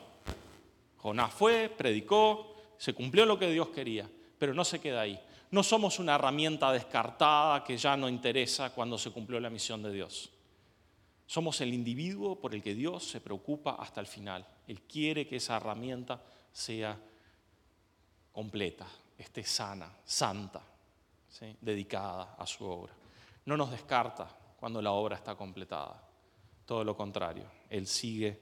Jonás 0.96 1.30
fue, 1.34 1.68
predicó, 1.68 2.56
se 2.78 2.94
cumplió 2.94 3.26
lo 3.26 3.38
que 3.38 3.50
Dios 3.50 3.68
quería, 3.68 4.08
pero 4.38 4.54
no 4.54 4.64
se 4.64 4.80
queda 4.80 5.02
ahí. 5.02 5.20
No 5.50 5.62
somos 5.62 5.98
una 5.98 6.14
herramienta 6.14 6.72
descartada 6.72 7.62
que 7.62 7.76
ya 7.76 7.98
no 7.98 8.08
interesa 8.08 8.70
cuando 8.70 8.96
se 8.96 9.10
cumplió 9.10 9.38
la 9.40 9.50
misión 9.50 9.82
de 9.82 9.92
Dios. 9.92 10.30
Somos 11.26 11.60
el 11.60 11.74
individuo 11.74 12.40
por 12.40 12.54
el 12.54 12.62
que 12.62 12.74
Dios 12.74 13.06
se 13.06 13.20
preocupa 13.20 13.76
hasta 13.78 14.00
el 14.00 14.06
final. 14.06 14.46
Él 14.66 14.80
quiere 14.88 15.26
que 15.26 15.36
esa 15.36 15.58
herramienta 15.58 16.22
sea 16.50 16.98
completa, 18.32 18.86
esté 19.18 19.42
sana, 19.44 19.90
santa, 20.04 20.62
dedicada 21.60 22.34
a 22.38 22.46
su 22.46 22.64
obra. 22.64 22.92
No 23.44 23.56
nos 23.56 23.70
descarta 23.70 24.28
cuando 24.58 24.80
la 24.80 24.92
obra 24.92 25.16
está 25.16 25.34
completada. 25.34 26.02
Todo 26.64 26.82
lo 26.82 26.96
contrario, 26.96 27.44
Él 27.68 27.86
sigue 27.86 28.40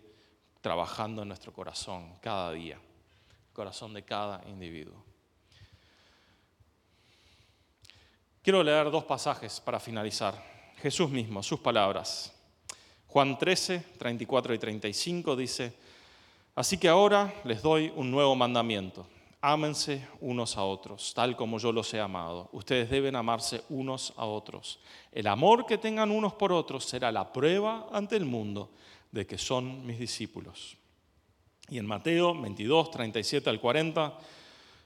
trabajando 0.61 1.23
en 1.23 1.29
nuestro 1.29 1.53
corazón 1.53 2.17
cada 2.21 2.53
día, 2.53 2.77
el 2.77 3.53
corazón 3.53 3.93
de 3.93 4.03
cada 4.05 4.43
individuo. 4.49 5.05
Quiero 8.43 8.63
leer 8.63 8.91
dos 8.91 9.05
pasajes 9.05 9.61
para 9.61 9.81
finalizar. 9.81 10.43
Jesús 10.77 11.09
mismo, 11.09 11.43
sus 11.43 11.61
palabras. 11.61 12.33
Juan 13.07 13.39
13, 13.39 13.81
34 13.99 14.55
y 14.55 14.59
35 14.59 15.37
dice, 15.37 15.75
Así 16.55 16.79
que 16.79 16.89
ahora 16.89 17.35
les 17.45 17.63
doy 17.63 17.93
un 17.97 18.11
nuevo 18.11 18.37
mandamiento. 18.37 19.07
Ámense 19.47 20.09
unos 20.23 20.57
a 20.57 20.65
otros, 20.65 21.13
tal 21.13 21.37
como 21.37 21.59
yo 21.59 21.71
los 21.71 21.93
he 21.93 22.01
amado. 22.01 22.49
Ustedes 22.53 22.89
deben 22.89 23.15
amarse 23.15 23.63
unos 23.69 24.15
a 24.17 24.25
otros. 24.25 24.81
El 25.13 25.27
amor 25.27 25.67
que 25.67 25.77
tengan 25.77 26.11
unos 26.11 26.33
por 26.33 26.51
otros 26.51 26.87
será 26.87 27.13
la 27.13 27.31
prueba 27.31 27.87
ante 27.93 28.17
el 28.17 28.25
mundo 28.25 28.71
de 29.13 29.27
que 29.27 29.37
son 29.37 29.85
mis 29.85 29.99
discípulos. 29.99 30.79
Y 31.69 31.77
en 31.77 31.85
Mateo 31.85 32.41
22, 32.41 32.91
37 32.91 33.51
al 33.51 33.61
40, 33.61 34.19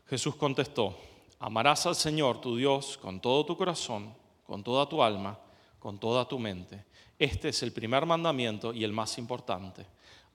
Jesús 0.09 0.34
contestó, 0.34 0.98
Amarás 1.38 1.86
al 1.86 1.94
Señor 1.94 2.40
tu 2.40 2.56
Dios 2.56 2.98
con 2.98 3.20
todo 3.20 3.46
tu 3.46 3.56
corazón, 3.56 4.12
con 4.44 4.64
toda 4.64 4.88
tu 4.88 5.04
alma, 5.04 5.38
con 5.78 6.00
toda 6.00 6.26
tu 6.26 6.36
mente. 6.36 6.84
Este 7.16 7.50
es 7.50 7.62
el 7.62 7.70
primer 7.70 8.06
mandamiento 8.06 8.74
y 8.74 8.82
el 8.82 8.92
más 8.92 9.18
importante. 9.18 9.86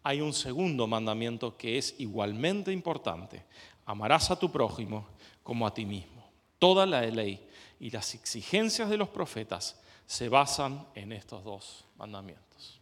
Hay 0.02 0.20
un 0.20 0.34
segundo 0.34 0.86
mandamiento 0.86 1.58
que 1.58 1.78
es 1.78 1.96
igualmente 2.00 2.72
importante. 2.72 3.44
Amarás 3.86 4.32
a 4.32 4.40
tu 4.40 4.52
prójimo 4.52 5.08
como 5.44 5.68
a 5.68 5.74
ti 5.74 5.86
mismo. 5.86 6.30
Toda 6.60 6.86
la 6.86 7.02
ley 7.02 7.46
y 7.80 7.90
las 7.90 8.16
exigencias 8.16 8.90
de 8.90 8.98
los 8.98 9.10
profetas 9.10 9.80
se 10.06 10.30
basan 10.30 10.88
en 10.96 11.12
estos 11.12 11.44
dos 11.44 11.86
mandamientos. 11.98 12.80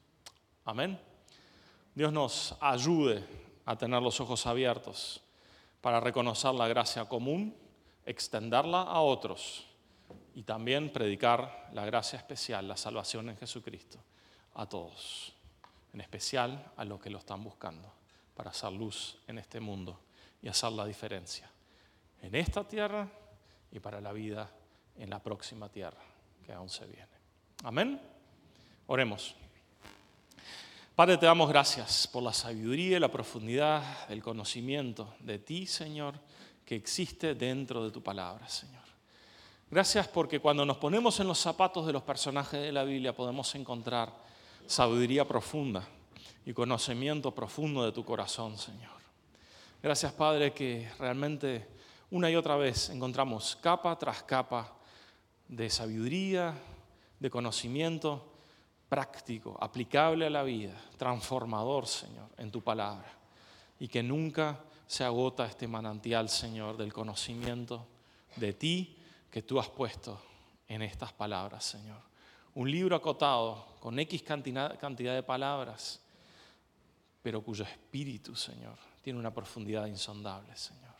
Amén. 0.66 1.00
Dios 1.96 2.14
nos 2.14 2.56
ayude 2.60 3.24
a 3.66 3.76
tener 3.76 4.02
los 4.02 4.20
ojos 4.20 4.46
abiertos 4.46 5.22
para 5.82 6.00
reconocer 6.00 6.54
la 6.54 6.68
gracia 6.68 7.06
común 7.06 7.56
extenderla 8.06 8.82
a 8.82 9.02
otros 9.02 9.66
y 10.34 10.44
también 10.44 10.92
predicar 10.92 11.70
la 11.74 11.86
gracia 11.86 12.18
especial, 12.18 12.68
la 12.68 12.78
salvación 12.78 13.30
en 13.30 13.38
Jesucristo, 13.38 14.00
a 14.56 14.66
todos, 14.66 15.34
en 15.94 16.02
especial 16.02 16.72
a 16.78 16.86
los 16.86 17.00
que 17.02 17.10
lo 17.10 17.20
están 17.20 17.44
buscando, 17.44 17.92
para 18.36 18.52
hacer 18.52 18.72
luz 18.72 19.18
en 19.28 19.38
este 19.38 19.60
mundo 19.60 20.00
y 20.42 20.48
hacer 20.48 20.72
la 20.72 20.86
diferencia 20.86 21.50
en 22.22 22.36
esta 22.36 22.68
tierra 22.68 23.08
y 23.72 23.80
para 23.80 24.02
la 24.02 24.12
vida 24.12 24.50
en 24.98 25.10
la 25.10 25.20
próxima 25.20 25.70
tierra 25.70 26.02
que 26.46 26.54
aún 26.54 26.70
se 26.70 26.86
viene. 26.86 27.08
Amén. 27.64 28.02
Oremos. 28.88 29.36
Padre, 30.96 31.18
te 31.18 31.26
damos 31.26 31.50
gracias 31.50 32.08
por 32.08 32.22
la 32.22 32.34
sabiduría 32.34 32.98
y 32.98 33.00
la 33.00 33.12
profundidad 33.12 34.08
del 34.08 34.22
conocimiento 34.22 35.16
de 35.20 35.40
ti, 35.40 35.66
Señor, 35.66 36.16
que 36.66 36.76
existe 36.76 37.34
dentro 37.34 37.84
de 37.84 37.92
tu 37.92 38.04
palabra, 38.04 38.48
Señor. 38.50 38.82
Gracias 39.70 40.08
porque 40.08 40.40
cuando 40.40 40.66
nos 40.66 40.78
ponemos 40.78 41.20
en 41.20 41.28
los 41.28 41.40
zapatos 41.40 41.88
de 41.88 41.94
los 41.94 42.04
personajes 42.04 42.62
de 42.62 42.72
la 42.72 42.84
Biblia 42.84 43.16
podemos 43.16 43.56
encontrar 43.56 44.14
sabiduría 44.68 45.26
profunda 45.26 45.88
y 46.46 46.54
conocimiento 46.54 47.34
profundo 47.34 47.86
de 47.86 47.92
tu 47.92 48.04
corazón, 48.04 48.58
Señor. 48.58 49.01
Gracias, 49.84 50.14
Padre, 50.14 50.54
que 50.54 50.88
realmente 51.00 51.68
una 52.12 52.30
y 52.30 52.36
otra 52.36 52.56
vez 52.56 52.92
encontramos 52.92 53.56
capa 53.56 53.98
tras 53.98 54.22
capa 54.22 54.76
de 55.48 55.72
sabiduría, 55.72 56.54
de 57.20 57.30
conocimiento 57.32 58.32
práctico, 58.88 59.58
aplicable 59.60 60.28
a 60.28 60.30
la 60.30 60.44
vida, 60.44 60.80
transformador, 60.98 61.88
Señor, 61.88 62.30
en 62.38 62.52
tu 62.52 62.62
palabra. 62.62 63.12
Y 63.80 63.88
que 63.88 64.04
nunca 64.04 64.60
se 64.86 65.04
agota 65.04 65.48
este 65.48 65.68
manantial, 65.68 66.30
Señor, 66.30 66.78
del 66.78 66.94
conocimiento 66.94 67.88
de 68.36 68.54
ti 68.54 68.98
que 69.32 69.42
tú 69.42 69.60
has 69.60 69.70
puesto 69.70 70.22
en 70.68 70.84
estas 70.84 71.12
palabras, 71.12 71.66
Señor. 71.66 72.02
Un 72.54 72.70
libro 72.70 72.96
acotado 72.96 73.66
con 73.80 73.98
X 73.98 74.22
cantidad, 74.22 74.78
de 74.78 75.24
palabras, 75.24 76.02
pero 77.24 77.42
cuyo 77.42 77.64
espíritu, 77.64 78.36
Señor, 78.36 78.78
tiene 79.02 79.20
una 79.20 79.34
profundidad 79.34 79.86
insondable, 79.88 80.56
Señor. 80.56 80.94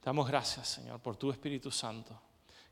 Te 0.00 0.06
damos 0.06 0.28
gracias, 0.28 0.68
Señor, 0.68 1.00
por 1.00 1.16
tu 1.16 1.30
Espíritu 1.30 1.70
Santo, 1.70 2.18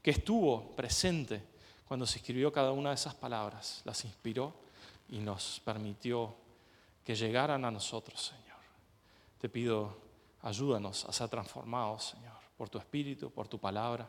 que 0.01 0.12
estuvo 0.12 0.74
presente 0.76 1.42
cuando 1.86 2.07
se 2.07 2.18
escribió 2.18 2.53
cada 2.53 2.72
una 2.72 2.90
de 2.90 2.94
esas 2.97 3.14
palabras, 3.14 3.82
las 3.84 4.05
inspiró 4.05 4.55
y 5.09 5.18
nos 5.18 5.61
permitió 5.64 6.34
que 7.05 7.14
llegaran 7.14 7.64
a 7.64 7.70
nosotros, 7.70 8.20
Señor. 8.20 8.59
Te 9.38 9.49
pido, 9.49 9.97
ayúdanos 10.42 11.05
a 11.05 11.12
ser 11.12 11.28
transformados, 11.28 12.05
Señor, 12.05 12.34
por 12.57 12.68
tu 12.68 12.78
Espíritu, 12.78 13.30
por 13.30 13.47
tu 13.47 13.59
palabra 13.59 14.09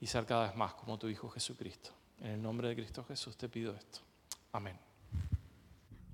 y 0.00 0.06
ser 0.06 0.26
cada 0.26 0.48
vez 0.48 0.56
más 0.56 0.74
como 0.74 0.98
tu 0.98 1.08
Hijo 1.08 1.28
Jesucristo. 1.30 1.90
En 2.20 2.32
el 2.32 2.42
nombre 2.42 2.68
de 2.68 2.76
Cristo 2.76 3.04
Jesús 3.04 3.36
te 3.36 3.48
pido 3.48 3.74
esto. 3.74 4.00
Amén. 4.52 4.93